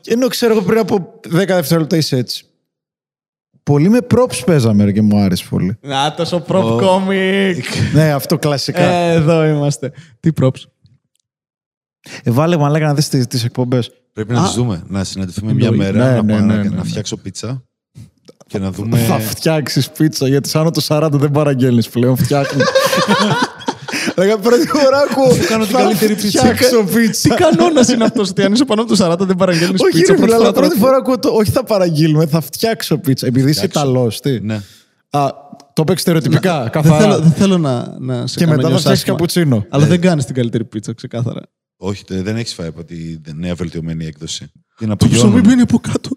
[0.00, 2.44] Και Ενώ ξέρω εγώ πριν από 10 δευτερόλεπτα είσαι έτσι.
[3.70, 5.78] Πολύ με props παίζαμε ρε, και μου άρεσε πολύ.
[5.80, 7.54] Να, τόσο prop comic.
[7.94, 8.80] ναι, αυτό κλασικά.
[8.82, 9.92] Ε, Εδώ είμαστε.
[10.20, 10.62] Τι props.
[12.22, 13.90] Ε, βάλε μαλάκα να δεις τις, τις εκπομπές.
[14.12, 14.44] Πρέπει να Α.
[14.44, 14.82] τις δούμε.
[14.88, 15.92] Να συναντηθούμε μια Εννοείται.
[15.92, 16.82] μέρα, Ναι, να, ναι, πάω ναι, να- ναι, να ναι.
[16.84, 17.62] φτιάξω πίτσα
[18.46, 18.98] και να δούμε...
[18.98, 22.16] Θα φτιάξεις πίτσα γιατί σαν το 40 δεν παραγγέλνεις πλέον.
[22.16, 22.64] Φτιάχνεις.
[24.16, 25.34] Λέγα πρώτη φορά ακούω.
[25.34, 26.38] Θα κάνω την καλύτερη πίτσα.
[26.40, 27.34] Φτιάξω Τι πίτσα.
[27.34, 30.12] κανόνας είναι αυτός ότι αν είσαι πάνω από το 40 δεν παραγγέλνεις Όχι, πίτσα.
[30.12, 31.28] ρε φίλε, αλλά πρώτη πρώτη φορά ακούω το.
[31.28, 33.26] Όχι, θα παραγγείλουμε, θα φτιάξω πίτσα.
[33.26, 33.80] Επειδή είσαι Φτιάξω.
[33.90, 34.40] Ιταλός, τι.
[34.40, 34.60] Ναι.
[35.10, 35.28] Α,
[35.72, 36.98] το παίξει στερεοτυπικά, Δεν καθαρά.
[37.00, 39.16] θέλω, δεν θέλω να, να σε Και κάνω μετά θα νιώσεις φτιάξεις άσχημα.
[39.16, 39.66] καπουτσίνο.
[39.68, 41.40] Αλλά δεν κάνεις την καλύτερη πίτσα, ξεκάθαρα.
[41.76, 42.94] Όχι, τε- δεν έχεις φάει από τη
[43.34, 44.52] νέα βελτιωμένη έκδοση.
[44.76, 45.40] Την Το ψωμί απογειώνουν.
[45.48, 46.10] μπαίνει από κάτω.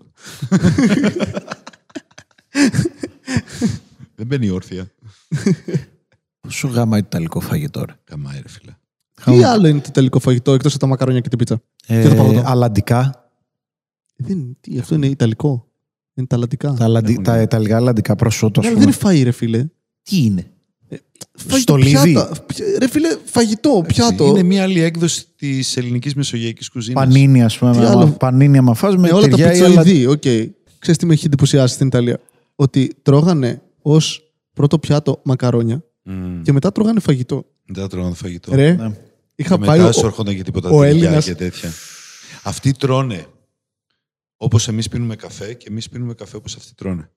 [4.15, 4.85] Δεν μπαίνει όρθια.
[6.49, 7.93] Πόσο γάμα ιταλικό φαγητό, ρε.
[8.03, 8.71] Καμάει, ρε φίλε.
[9.25, 12.07] Τι άλλο είναι το τελικό φαγητό εκτός από τα μακαρόνια και την πίτσα; Ε, Και
[12.07, 12.41] το παγωτό.
[12.45, 13.31] αλαντικά.
[14.15, 15.67] Δεν, τι, αυτό είναι ιταλικό.
[16.13, 16.73] Είναι ταλαντικά.
[16.73, 19.11] Τα, αλαντι- Έχουν- τα ιταλικά αλαντικά προσώτο, Ναι, ας αλλά δεν πούμε.
[19.13, 19.65] είναι φαΐ, ρε φίλε.
[20.03, 20.51] Τι είναι;
[21.35, 22.11] Φαγητό, Στολίδι.
[22.11, 22.31] πιάτα.
[22.79, 24.25] Ρε φίλε, φαγητό, πιάτο.
[24.25, 27.03] Είναι μια άλλη έκδοση της ελληνικής μεσογειακής κουζίνας.
[27.05, 27.71] Πανίνι, ας πούμε.
[27.71, 30.05] Τι με- άλλο; Πανίνι, άμα φας, με με όλα τα τυριά ή αλα- πιτσοειδή.
[30.05, 30.21] Οκ.
[30.79, 32.19] Ξέρεις τι με έχει εντυπωσιάσει στην Ιταλία;
[32.55, 36.41] Ότι τρώγανε ως πρώτο πιάτο μακαρόνια Mm.
[36.43, 37.45] και μετά τρώγανε φαγητό.
[37.65, 38.55] Μετά τρώγανε φαγητό.
[38.55, 38.93] Ρε, Ναι.
[39.35, 39.77] είχα και πάει.
[39.77, 41.71] μετά ο- σου έρχονταν και τίποτα ο τυριά Έλληνας- και τέτοια.
[42.43, 43.25] Αυτοί τρώνε
[44.37, 47.09] όπως εμείς πίνουμε καφέ και εμείς πίνουμε καφέ όπως αυτοί τρώνε.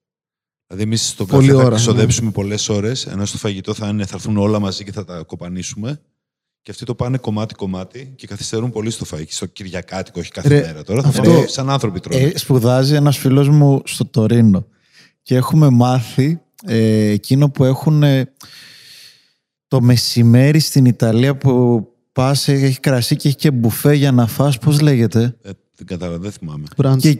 [0.66, 1.80] Δηλαδή εμείς στον Πολλή καφέ θα ώρα, ναι.
[1.80, 5.22] ξοδέψουμε πολλές ώρες, ενώ στο φαγητό θα, είναι, θα έρθουν όλα μαζί και θα τα
[5.22, 6.00] κοπανίσουμε.
[6.62, 9.32] Και αυτοί το πάνε κομμάτι-κομμάτι και καθυστερούν πολύ στο φαγητό.
[9.32, 11.02] Στο Κυριακάτικο, όχι κάθε Ρε, μέρα τώρα.
[11.02, 12.22] Θα αυτό- φάνε σαν άνθρωποι τρώνε.
[12.22, 14.66] Ε, σπουδάζει ένας φίλος μου στο Τωρίνο
[15.22, 18.32] και έχουμε μάθει ε, εκείνο που έχουν ε,
[19.72, 24.26] το μεσημέρι στην Ιταλία που πας, ε, έχει κρασί και έχει και μπουφέ για να
[24.26, 26.64] φας, πώς λέγεται; Ε, δεν κατάλαβα, δεν θυμάμαι.
[26.82, 26.98] Brunch.
[26.98, 27.18] Και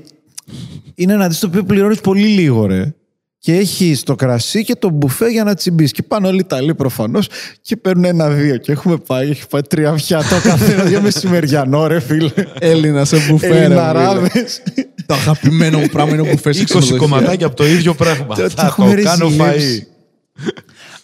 [0.95, 2.95] είναι ένα το οποίο πληρώνεις πολύ λίγο ρε.
[3.39, 5.93] Και έχει το κρασί και το μπουφέ για να τσιμπήσεις.
[5.93, 7.29] Και πάνε όλοι οι Ιταλοί προφανώς
[7.61, 8.57] και παίρνουν ένα-δύο.
[8.57, 12.31] Και έχουμε πάει, έχει πάει τρία πιάτα ο καθένα για μεσημεριανό, ρε φίλε.
[12.59, 13.47] Έλληνα σε μπουφέ.
[13.47, 13.65] ρε, φίλε.
[13.65, 14.63] Ελληναράδες.
[15.07, 16.51] Το αγαπημένο μου πράγμα είναι ο μπουφέ.
[16.51, 18.35] 20 κομματάκια από το ίδιο πράγμα.
[18.35, 19.87] Το- το θα έχουμε το κάνω ρεζιλέψει.
[19.89, 20.53] φαΐ.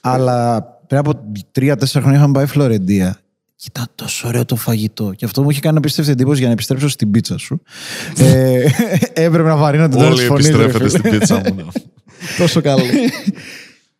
[0.00, 1.20] Αλλά πριν από
[1.53, 3.18] τρία-τέσσερα χρόνια είχαμε πάει Φλωρεντία.
[3.57, 5.12] Και ήταν τόσο ωραίο το φαγητό.
[5.16, 7.62] Και αυτό μου είχε κάνει απίστευτη εντύπωση για να επιστρέψω στην πίτσα σου.
[8.18, 8.66] ε,
[9.24, 11.55] έπρεπε να βαρύνω την Όλοι επιστρέφετε στην πίτσα μου.
[11.55, 11.62] ναι.
[12.38, 12.83] Τόσο καλό.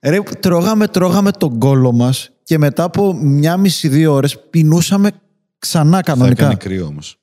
[0.01, 5.11] Ρε, τρώγαμε, τρώγαμε τον κόλο μας και μετά από μια μισή-δύο ώρες πεινούσαμε
[5.59, 6.43] ξανά Θα κανονικά.
[6.43, 7.19] έκανε κρύο όμως.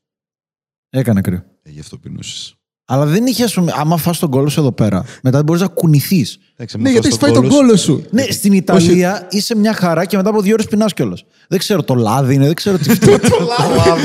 [0.89, 1.43] Έκανε κρύο.
[1.61, 2.55] Ε, γι' αυτό πεινούσες.
[2.85, 5.61] Αλλά δεν είχε, ας πούμε, άμα φας τον κόλος σου εδώ πέρα, μετά δεν μπορείς
[5.61, 6.39] να κουνηθείς.
[6.53, 7.91] Εντάξει, ναι, μου γιατί φας έχει φάει τον κόλο σου.
[7.91, 8.07] κόλο σου.
[8.11, 11.25] Ναι, στην Ιταλία είσαι μια χαρά και μετά από δύο ώρες πεινάς κιόλας.
[11.47, 12.99] Δεν ξέρω, το λάδι είναι, δεν ξέρω τι.
[12.99, 13.17] το
[13.57, 14.01] λάδι.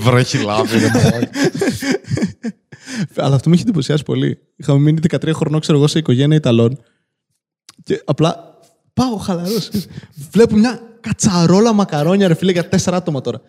[0.00, 0.78] Βρέχει λάδι.
[0.78, 1.28] ρε μαλάκα.
[3.16, 4.38] Αλλά αυτό με έχει εντυπωσιάσει πολύ.
[4.56, 6.78] Είχαμε μείνει 13 χρονών, ξέρω εγώ, σε οικογένεια Ιταλών.
[7.82, 8.58] Και απλά
[8.92, 9.70] πάω χαλαρός.
[10.30, 13.40] Βλέπω μια κατσαρόλα μακαρόνια, ρε φίλε, για τέσσερα άτομα τώρα.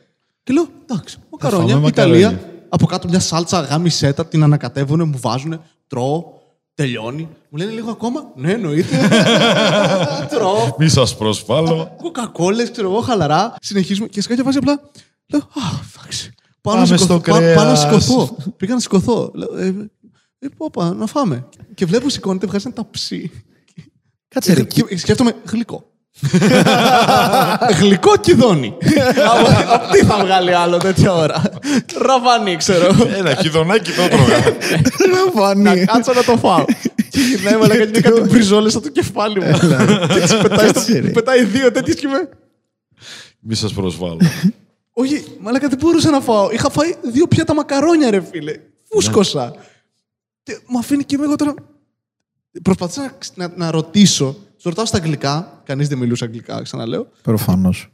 [0.44, 2.53] Και λέω, εντάξει, μακαρόνια, φάμε Ιταλία.
[2.74, 2.80] Μακαρόνια.
[2.80, 6.24] Από κάτω μια σάλτσα γάμισέτα, την ανακατεύουν, μου βάζουν, τρώω,
[6.76, 7.30] τελειώνει.
[7.50, 8.32] Μου λένε λίγο ακόμα.
[8.36, 8.98] Ναι, εννοείται.
[10.32, 10.76] τρώω.
[10.80, 11.96] Μη σας προσβάλλω.
[12.02, 13.56] Κοκακόλες, ξέρω εγώ, χαλαρά.
[13.62, 14.80] Συνεχίζουμε και σε κάποια φάση απλά
[15.28, 15.62] λέω Α,
[15.98, 16.34] εντάξει.
[16.62, 17.20] Πάω Πάμε να σηκωθώ.
[17.20, 17.80] στο πά- Πάω να κρέας.
[17.80, 18.36] σηκωθώ.
[18.58, 19.32] Πήγα να σηκωθώ.
[19.34, 19.90] Λέω, ε,
[20.40, 21.48] ε, πόπα, να φάμε.
[21.74, 23.32] Και βλέπω σηκώνεται, βγάζει ένα ταψί.
[24.28, 25.92] Κάτσε ρε, Και σκέφτομαι γλυκό.
[27.80, 28.74] Γλυκό κυδόνι.
[29.34, 31.42] Από- Από τι θα βγάλει άλλο τέτοια ώρα;
[32.02, 32.96] Ραβανί, ξέρω.
[33.18, 34.38] Ένα χιδονάκι το τρώγα.
[34.38, 35.86] Να Ραβανί.
[35.86, 36.66] κάτσω να το φάω.
[37.10, 39.52] Και γυρνάει με λέγανε κάτι μπριζόλες από το κεφάλι μου.
[40.14, 41.10] Και τις πετάει στο- Κάτσε, ρε.
[41.10, 42.30] Πετάει δύο τέτοιες και με.
[43.40, 44.18] Μη σας προσβάλλω.
[44.94, 46.52] Όχι, μαλάκα δεν μπορούσα να φάω.
[46.52, 48.54] Είχα φάει δύο πιάτα μακαρόνια, ρε φίλε.
[48.90, 49.54] Φούσκωσα.
[50.44, 51.54] Και μου αφήνει και εγώ τώρα.
[52.62, 53.02] Προσπαθούσα
[53.36, 54.36] να, να, να ρωτήσω.
[54.64, 55.62] Του ρωτάω στα αγγλικά.
[55.66, 57.08] Κανείς δεν μιλούσε αγγλικά, ξαναλέω.
[57.22, 57.88] Προφανώς.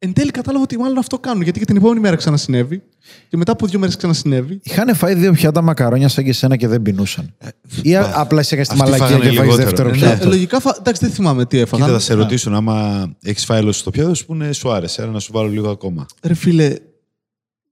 [0.00, 1.42] Εν τέλει κατάλαβα ότι μάλλον αυτό κάνουν.
[1.42, 2.82] Γιατί και την επόμενη μέρα ξανασυνέβη.
[3.28, 4.60] Και μετά από δύο μέρες ξανασυνέβη.
[4.62, 7.34] Είχαν φάει δύο πιάτα μακαρόνια σαν και σένα και δεν πεινούσαν.
[7.82, 9.64] Ή α- απλά είσαι στη αυτοί μαλακία φάγανε και φάγεις λιγότερο.
[9.68, 10.28] δεύτερο Ε, Ναι, πιάτο.
[10.28, 10.60] λογικά.
[10.60, 10.74] Φα...
[10.78, 11.84] Εντάξει, δεν θυμάμαι τι έφαγα.
[11.84, 15.02] Κοίτα, θα σε ρωτήσουν άμα έχεις φάει άλλο στο πιάτο, σου πούνε σου άρεσε.
[15.02, 16.06] Άρα να σου βάλω λίγο ακόμα.
[16.22, 16.74] Ρε φίλε,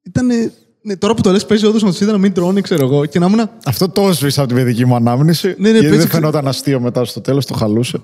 [0.03, 0.27] ήταν.
[0.83, 3.07] Ναι, τώρα που το λες, παίζει όντως να τους είδα να μην τρώνε, ξέρω εγώ.
[3.07, 3.51] Και να ήμουν.
[3.65, 5.47] Αυτό το έσβησα από την παιδική μου ανάμνηση.
[5.59, 7.99] ναι, γιατί παίζει- δεν φαινόταν αστείο μετά στο τέλος, το χαλούσε.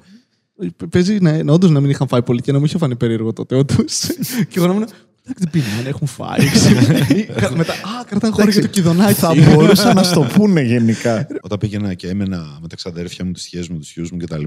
[0.90, 3.54] Παίζει ναι, όντως να μην είχαν φάει πολύ και να μου είχε φανεί περίεργο τότε,
[3.56, 4.00] όντως.
[4.48, 4.82] και εγώ να ήμουν.
[5.24, 6.46] Εντάξει, δεν πεινάνε, έχουν φάει.
[6.50, 6.80] ξέρω.
[7.18, 9.12] Ή κα- Μετά, α, κρατάνε χώρο για το κυδονάκι.
[9.20, 11.26] Θα μπορούσαν να στο πούνε γενικά.
[11.40, 14.42] Όταν πήγαινα και έμενα με τα ξαδέρφια μου, τις θείες μου, τους γιους μου κτλ.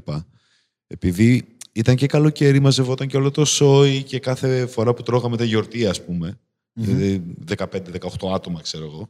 [0.88, 5.44] Επειδή ήταν και καλοκαίρι, μαζευόταν και όλο το σόι και κάθε φορά που τρώγαμε τα
[5.44, 6.39] γιορτή, ας πούμε.
[6.74, 7.24] Δηλαδή
[7.58, 7.65] 15-18
[8.34, 9.10] άτομα, ξέρω εγώ.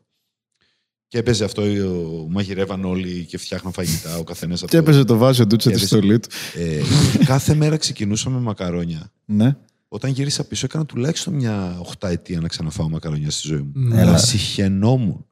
[1.08, 5.42] Και έπαιζε αυτό, ο- μαγειρεύαν όλοι και φτιάχναν φαγητά, ο καθένας Και έπαιζε το βάζει
[5.42, 5.88] ο Ντούτσε τη Έπαιζε.
[5.88, 6.30] στολή του.
[6.56, 6.82] Ε,
[7.26, 9.12] κάθε μέρα ξεκινούσαμε μακαρόνια.
[9.26, 9.56] Ναι.
[9.88, 13.72] Όταν γύρισα πίσω, έκανα τουλάχιστον μια 8 ετία να ξαναφάω μακαρόνια στη ζωή μου.
[13.74, 14.02] Ναι.
[14.02, 15.26] Αλλά συχαινόμουν.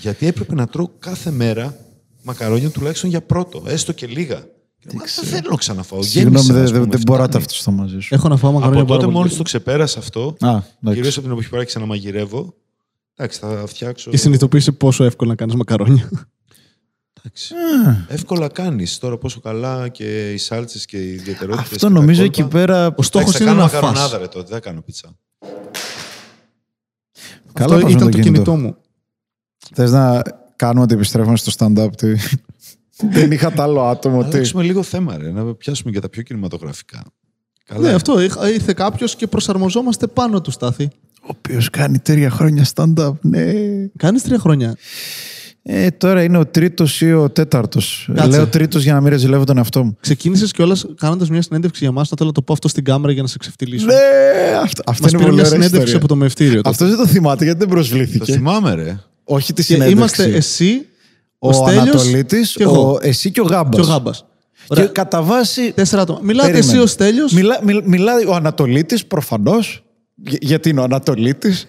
[0.00, 1.76] Γιατί έπρεπε να τρώω κάθε μέρα
[2.22, 4.36] μακαρόνια τουλάχιστον για πρώτο, έστω και λίγα.
[4.78, 6.02] Και λέω, «Μα δεν θέλω να ξαναφάω.
[6.02, 7.44] Συγγνώμη, Γέμισα, δεν ας πούμε, δεν- δεν μπορώ να φτάνει».
[7.44, 8.14] ταυτιστώ μαζί σου.
[8.14, 9.22] Έχω να φάω μακαρόνια Από πάρα τότε πολύ.
[9.24, 11.08] μόλις το ξεπέρασα αυτό, Α, κυρίω εντάξει.
[11.18, 12.54] από την εποχή που άρχισα να μαγειρεύω,
[13.18, 14.10] εντάξει, θα φτιάξω.
[14.10, 16.08] Και συνειδητοποίησε πόσο εύκολο να κάνεις μακαρόνια.
[17.22, 17.54] Εντάξει.
[18.08, 21.72] Εύκολα κάνεις τώρα πόσο καλά και οι σάλτσες και οι ιδιαιτερότητες.
[21.72, 22.94] Αυτό νομίζω εκεί πέρα.
[22.96, 24.18] Ο στόχος θα είναι κάνω να μακαρονάδα, φας.
[24.20, 25.16] ρε, τότε, δεν κάνω πίτσα.
[27.52, 28.32] Καλά Αυτό πας με ήταν το το κινητό.
[28.32, 28.76] κινητό μου.
[29.74, 30.22] Θες να
[30.56, 31.88] κάνουμε ότι επιστρέφουμε στο stand-up.
[31.96, 32.14] Τι...
[33.12, 34.16] Δεν είχα τ' άλλο άτομο.
[34.22, 34.34] Να Τι...
[34.34, 37.02] αλλάξουμε λίγο θέμα, ρε, να πιάσουμε και τα πιο κινηματογραφικά.
[37.64, 37.88] Καλά.
[37.88, 38.20] Ναι, αυτό.
[38.20, 40.88] Είχα- Ήρθε κάποιος και προσαρμοζόμαστε πάνω του στάθη.
[41.28, 43.12] Ο οποίος κάνει τρία χρόνια stand-up.
[43.20, 43.42] Ναι.
[43.96, 44.76] Κάνεις τρία χρόνια.
[45.62, 48.10] Ε, τώρα είναι ο τρίτος ή ο τέταρτος.
[48.14, 48.28] Κάτσε.
[48.30, 49.96] Λέω τρίτος για να μην ρεζιλεύω τον εαυτό μου.
[50.00, 52.10] Ξεκίνησες κιόλας κάνοντας μια συνέντευξη για μας.
[52.10, 53.86] Να θέλω να το πω αυτό στην κάμερα για να σε ξεφτυλίσω.
[53.86, 53.92] Ναι,
[54.62, 55.96] αυτό, αυτό Μας είναι πήρε πολύ μια ωραία συνέντευξη ιστορία.
[55.96, 56.54] από το μευτήριο.
[56.56, 56.68] τότε.
[56.68, 58.32] Αυτός δεν το θυμάται γιατί δεν Το προσβλήθηκε.
[58.32, 58.98] θυμάμαι, ρε.
[59.24, 59.96] Όχι τη Και συνέντευξη.
[59.96, 60.86] είμαστε εσύ,
[61.38, 62.92] ο, ο Στέλιος Ανατολίτης, και εγώ.
[62.92, 63.74] ο, εσύ και ο Γάμπας.
[63.74, 64.24] και ο Γάμπας.
[64.68, 66.18] Και κατά βάση Τέσσερα άτομα.
[66.22, 66.72] Μιλάτε Περίμενε.
[66.72, 67.32] εσύ ο Στέλιος.
[67.32, 69.87] Μιλά, μιλ- μιλάει ο Ανατολίτης προφανώς, γε-
[70.24, 71.66] γιατί είναι ο Ανατολίτης,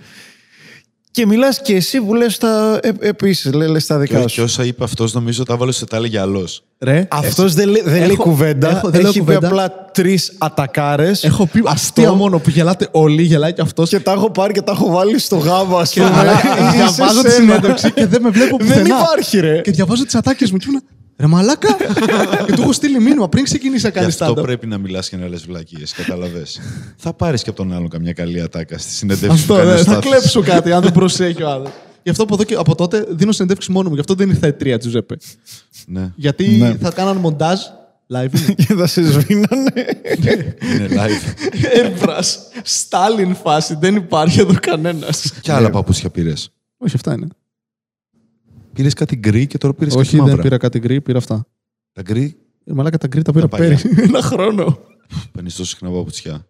[1.12, 4.28] και μιλάς και εσύ που λες τα, ε, επίσης, λέ- λες τα Και, δικά και
[4.28, 4.44] σου.
[4.44, 6.48] όσα είπε αυτός, νομίζω τα βάλε σε τα έλεγε άλλο.
[6.80, 9.48] Ρε, Αυτός δεν, λέ- δεν λέει έχω- κουβέντα, έχω- δεν λέω έχει πει κουβέντα.
[9.48, 13.90] απλά τρεις ατακάρες έχω πει αστεία μόνο που γελάτε όλοι, γελάει και αυτός.
[13.90, 16.22] και τα έχω πάρει και τα έχω βάλει στο γάμα, ας Και πούμε.
[16.22, 17.44] Είσαι διαβάζω τη σένα.
[17.54, 18.88] συνέντευξη και δεν με βλέπω Δεν πουθενά.
[19.00, 19.62] υπάρχει ρε.
[19.62, 20.84] Και διαβάζω τις ατάκες μου και ήμουν.
[21.20, 21.68] Ρε μαλάκα!
[22.46, 24.44] και του έχω στείλει μήνυμα πριν ξεκινήσει να Γι' κάνεις αυτό stand-up.
[24.44, 25.92] πρέπει να μιλάς και να λες βλακίες.
[25.94, 26.44] Κατάλαβε.
[27.04, 29.76] θα πάρεις και από τον άλλον καμιά καλή ατάκα στη συνέντευξη Αυτό, που κάνει ναι,
[29.76, 30.10] ο θα Στάθης.
[30.10, 31.70] κλέψω κάτι αν δεν προσέχει ο άλλος.
[32.04, 33.94] Γι' αυτό από, εδώ και, από τότε δίνω συνέντευξη μόνο μου.
[33.94, 35.18] Γι' αυτό δεν ήρθα η τρία Τζουζέπε.
[35.86, 36.76] Ναι, Γιατί Ναι.
[36.82, 37.60] θα κάνανε μοντάζ
[38.14, 38.34] live.
[38.40, 38.54] είναι.
[38.68, 39.72] Και θα σε σβήνανε.
[40.74, 41.48] είναι live.
[41.78, 42.34] Airbrush.
[42.64, 43.78] Stalin φάση.
[43.80, 45.34] Δεν υπάρχει εδώ κανένας.
[45.42, 46.50] και άλλα παπούτσια πήρες.
[46.78, 47.28] Όχι, αυτά είναι.
[48.74, 50.42] Πήρες κάτι γκρι και τώρα πήρες κάτι Όχι, δεν μαύρα.
[50.42, 51.48] πήρα κάτι γκρι, πήρα αυτά.
[51.92, 53.68] Τα γκρι; Ε, Μαλάκα τα γκρι τα πήρα Τα παλιά.
[53.68, 53.90] πέρυσι.
[54.08, 54.80] Ένα χρόνο.
[55.32, 56.48] παίρνεις τόσο συχνά παπούτσια.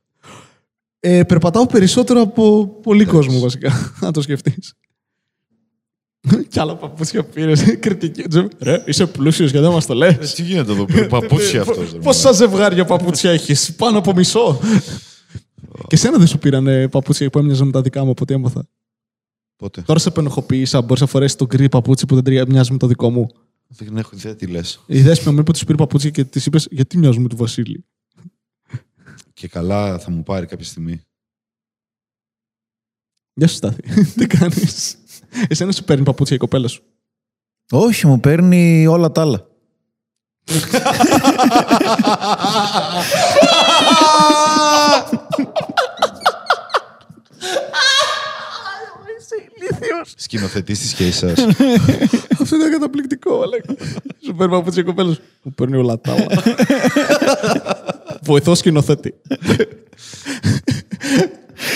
[0.99, 3.71] Ε, περπατάω περισσότερο από πολύ κόσμο βασικά,
[4.05, 4.73] αν το σκεφτείς.
[6.49, 7.63] Κι άλλα παπούτσια πήρες.
[7.79, 8.23] Κριτική.
[8.60, 10.13] Ρε, είσαι πλούσιος γιατί δεν μας το λες.
[10.13, 11.95] Ε, τι γίνεται εδώ, πήρε παπούτσια αυτός.
[12.03, 14.60] Πόσα ζευγάρια παπούτσια έχεις, πάνω από μισό.
[15.88, 18.67] Και σένα δεν σου πήραν παπούτσια που έμοιαζαν με τα δικά μου από ό,τι έμαθα.
[19.60, 22.78] Πότε; Τώρα σε πενοχοποίησα, μπορείς να φορέσεις το γκρι παπούτσι που δεν τρια- μοιάζει με
[22.78, 23.28] το δικό μου.
[23.67, 24.84] Δεν έχω ιδέα τι λες.
[24.86, 27.36] Η δέσπινα μου είπε ότι σου πήρε παπούτσια και τη είπες Γιατί μοιάζουν με του
[27.36, 27.86] Βασίλη;
[29.34, 31.02] Και καλά θα μου πάρει κάποια στιγμή.
[33.34, 33.82] Γεια σου, Στάθη.
[34.17, 34.97] Τι κάνεις;
[35.47, 36.84] Εσένα σου παίρνει παπούτσια η κοπέλα σου;
[37.72, 39.47] Όχι, μου παίρνει όλα τα άλλα.
[50.15, 51.27] Σκηνοθετής της και εσά.
[52.41, 53.57] Αυτό ήταν καταπληκτικό, αλλά.
[54.25, 55.21] Σου παίρνει παπούτσια η κοπέλα σου.
[55.43, 56.25] Μου παίρνει όλα τα άλλα.
[58.23, 59.13] Βοηθό σκηνοθέτη.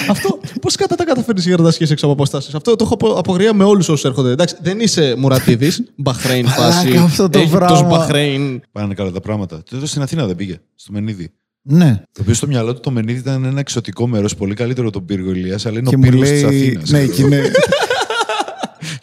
[0.09, 2.93] Αυτό πώς κατά τα καταφέρνεις για να τα σχέσει έξω από αποστάσεις; Αυτό το έχω
[2.93, 4.29] απο- απογρία με όλους όσους έρχονται.
[4.31, 6.95] Εντάξει, δεν είσαι Μουρατίδης, Μπαχρέιν φάση.
[6.97, 7.87] αυτό το Αίγυπτος, πράγμα.
[7.87, 8.61] Μπαχρέιν.
[8.71, 9.63] Πάνε καλά τα πράγματα.
[9.69, 10.59] Τώρα στην Αθήνα δεν πήγε.
[10.75, 11.31] Στο Μενίδη.
[11.61, 12.01] Ναι.
[12.11, 15.05] Το οποίο στο μυαλό του το Μενίδη ήταν ένα εξωτικό μέρος, πολύ καλύτερο από τον
[15.05, 16.67] πύργο Ηλίας, αλλά είναι Και ο μου πύργος της λέει.
[16.67, 16.89] Αθήνας.
[16.89, 17.51] Ναι, και είναι.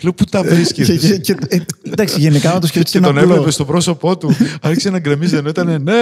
[0.01, 0.87] Λέω, πού τα βρίσκεις.
[0.87, 4.37] και, και, και, ε, εντάξει, γενικά να το σκεφτείς Και τον έβλεπες στο πρόσωπό του.
[4.63, 5.93] Άρχισε να γκρεμίζει, ενώ ήταν ναι,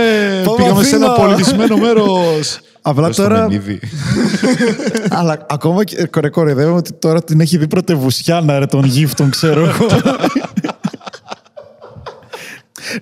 [0.45, 1.27] Πάμε πήγαμε σε ένα Αθήνα».
[1.27, 2.59] πολιτισμένο μέρος.
[2.83, 3.49] Απλά τώρα-
[5.19, 9.65] Αλλά ακόμα και κορε, κοροϊδεύω ότι τώρα την έχει δει πρωτευουσιάνα ρε των γύφτων, ξέρω
[9.65, 9.87] εγώ.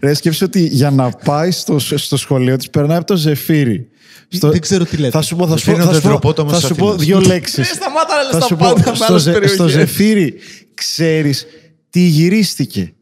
[0.00, 3.88] Ρε, σκέψου ότι για να πάει στο, στο σχολείο της περνάει από το ζεφύρι.
[4.28, 5.10] Στο- Δεν ξέρω τι λέτε.
[5.10, 6.66] Θα σου πω, θα σου Ζεφύρι πω, είναι θα ο σου πω, τετροπόταμος θα της
[6.68, 7.06] σου πω Αθήνας.
[7.06, 7.68] δύο λέξεις.
[7.68, 9.70] Σταμάτα να λες θα τα σου πω, πάντα με στο, άλλες ζε- στο περιοχές.
[9.72, 10.34] ζεφύρι
[10.76, 11.46] ξέρεις
[11.90, 12.94] τι γυρίστηκε.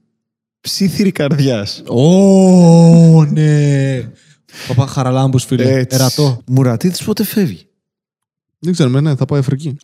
[0.60, 1.82] Ψήθυρη καρδιάς.
[1.88, 4.00] Ω, ναι.
[4.68, 5.72] Παπά Χαραλάμπους, φίλε.
[5.72, 5.96] Έτσι.
[5.96, 6.40] Ερατό.
[6.46, 7.66] Μουρατίδης πότε φεύγει;
[8.58, 9.76] Δεν ξέρουμε, ναι, θα πάει Αφρική.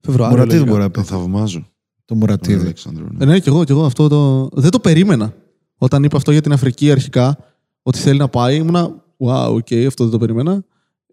[0.00, 0.36] Φεβρουάριο.
[0.36, 0.76] Μουρατίδη λογικά.
[0.76, 1.06] μπορεί να Το πει.
[1.06, 1.58] θαυμάζω.
[1.60, 2.60] Το Τον Μουρατίδη.
[2.60, 3.24] Αλέξανδρο, ναι.
[3.24, 4.48] Ε, ναι, και εγώ, και εγώ αυτό το.
[4.60, 5.34] Δεν το περίμενα.
[5.76, 7.38] Όταν είπα αυτό για την Αφρική αρχικά,
[7.82, 9.04] ότι θέλει να πάει, ήμουνα.
[9.18, 10.64] Wow, ok, αυτό δεν το περίμενα.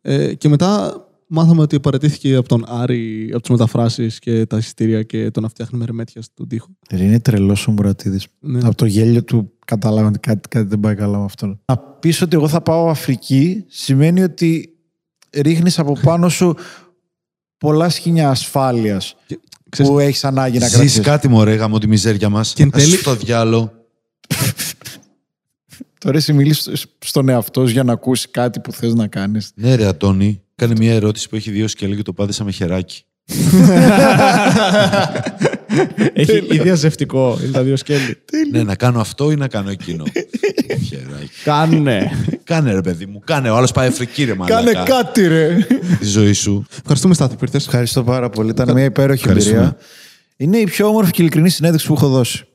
[0.01, 0.95] Ε, και μετά
[1.28, 5.47] μάθαμε ότι παρατήθηκε από τον Άρη, από τις μεταφράσεις και τα εισιτήρια και το να
[5.49, 6.67] φτιάχνει μερμέτια στον τοίχο.
[6.91, 8.28] Είναι τρελός ο Μουρατίδης.
[8.39, 8.59] Ναι.
[8.63, 11.59] Από το γέλιο του κατάλαβα ότι κάτι, κάτι δεν πάει καλά με αυτόν.
[11.65, 14.69] Να πεις ότι εγώ θα πάω Αφρική σημαίνει ότι
[15.32, 16.55] ρίχνεις από πάνω σου
[17.57, 19.15] πολλά σχήνια ασφάλειας
[19.69, 20.99] Ξέρεις- που έχεις ανάγκη να Ζεις κρατήσεις.
[21.05, 22.53] κάτι μωρέ γαμώ τη μιζέρια μας.
[22.53, 23.71] Και εν τέλει- Ας στο διάλο.
[25.99, 26.69] Τώρα εσύ μιλείς
[27.05, 29.51] στον εαυτό σου για να ακούσεις κάτι που θες να κάνεις.
[29.55, 33.05] Ναι ρε Αντώνη, κάνει μια ερώτηση που έχει δύο σκέλη και το πάτησα με χεράκι.
[36.14, 37.39] Έχει ιδιαζευτικό.
[37.43, 38.18] Είναι τα δύο σκέλη.
[38.51, 40.03] ναι, να κάνω αυτό ή να κάνω εκείνο.
[40.88, 41.30] χεράκι.
[41.43, 42.11] Κάνε.
[42.43, 43.49] Κάνε ρε παιδί μου, κάνε.
[43.49, 44.55] Ο άλλος πάει Αφρική ρε μαλάκα.
[44.74, 45.57] Κάνε κάτι ρε!
[45.99, 46.66] Τη ζωή σου.
[46.80, 47.66] Ευχαριστούμε, Στάθη, που ήρθες.
[47.66, 48.49] Ευχαριστώ πάρα πολύ.
[48.49, 49.57] Ήταν μια υπέροχη Ευχαριστούμε.
[49.57, 49.78] εμπειρία.
[50.38, 52.45] Είναι η πιο όμορφη και ειλικρινή συνέντευξη που έχω δώσει.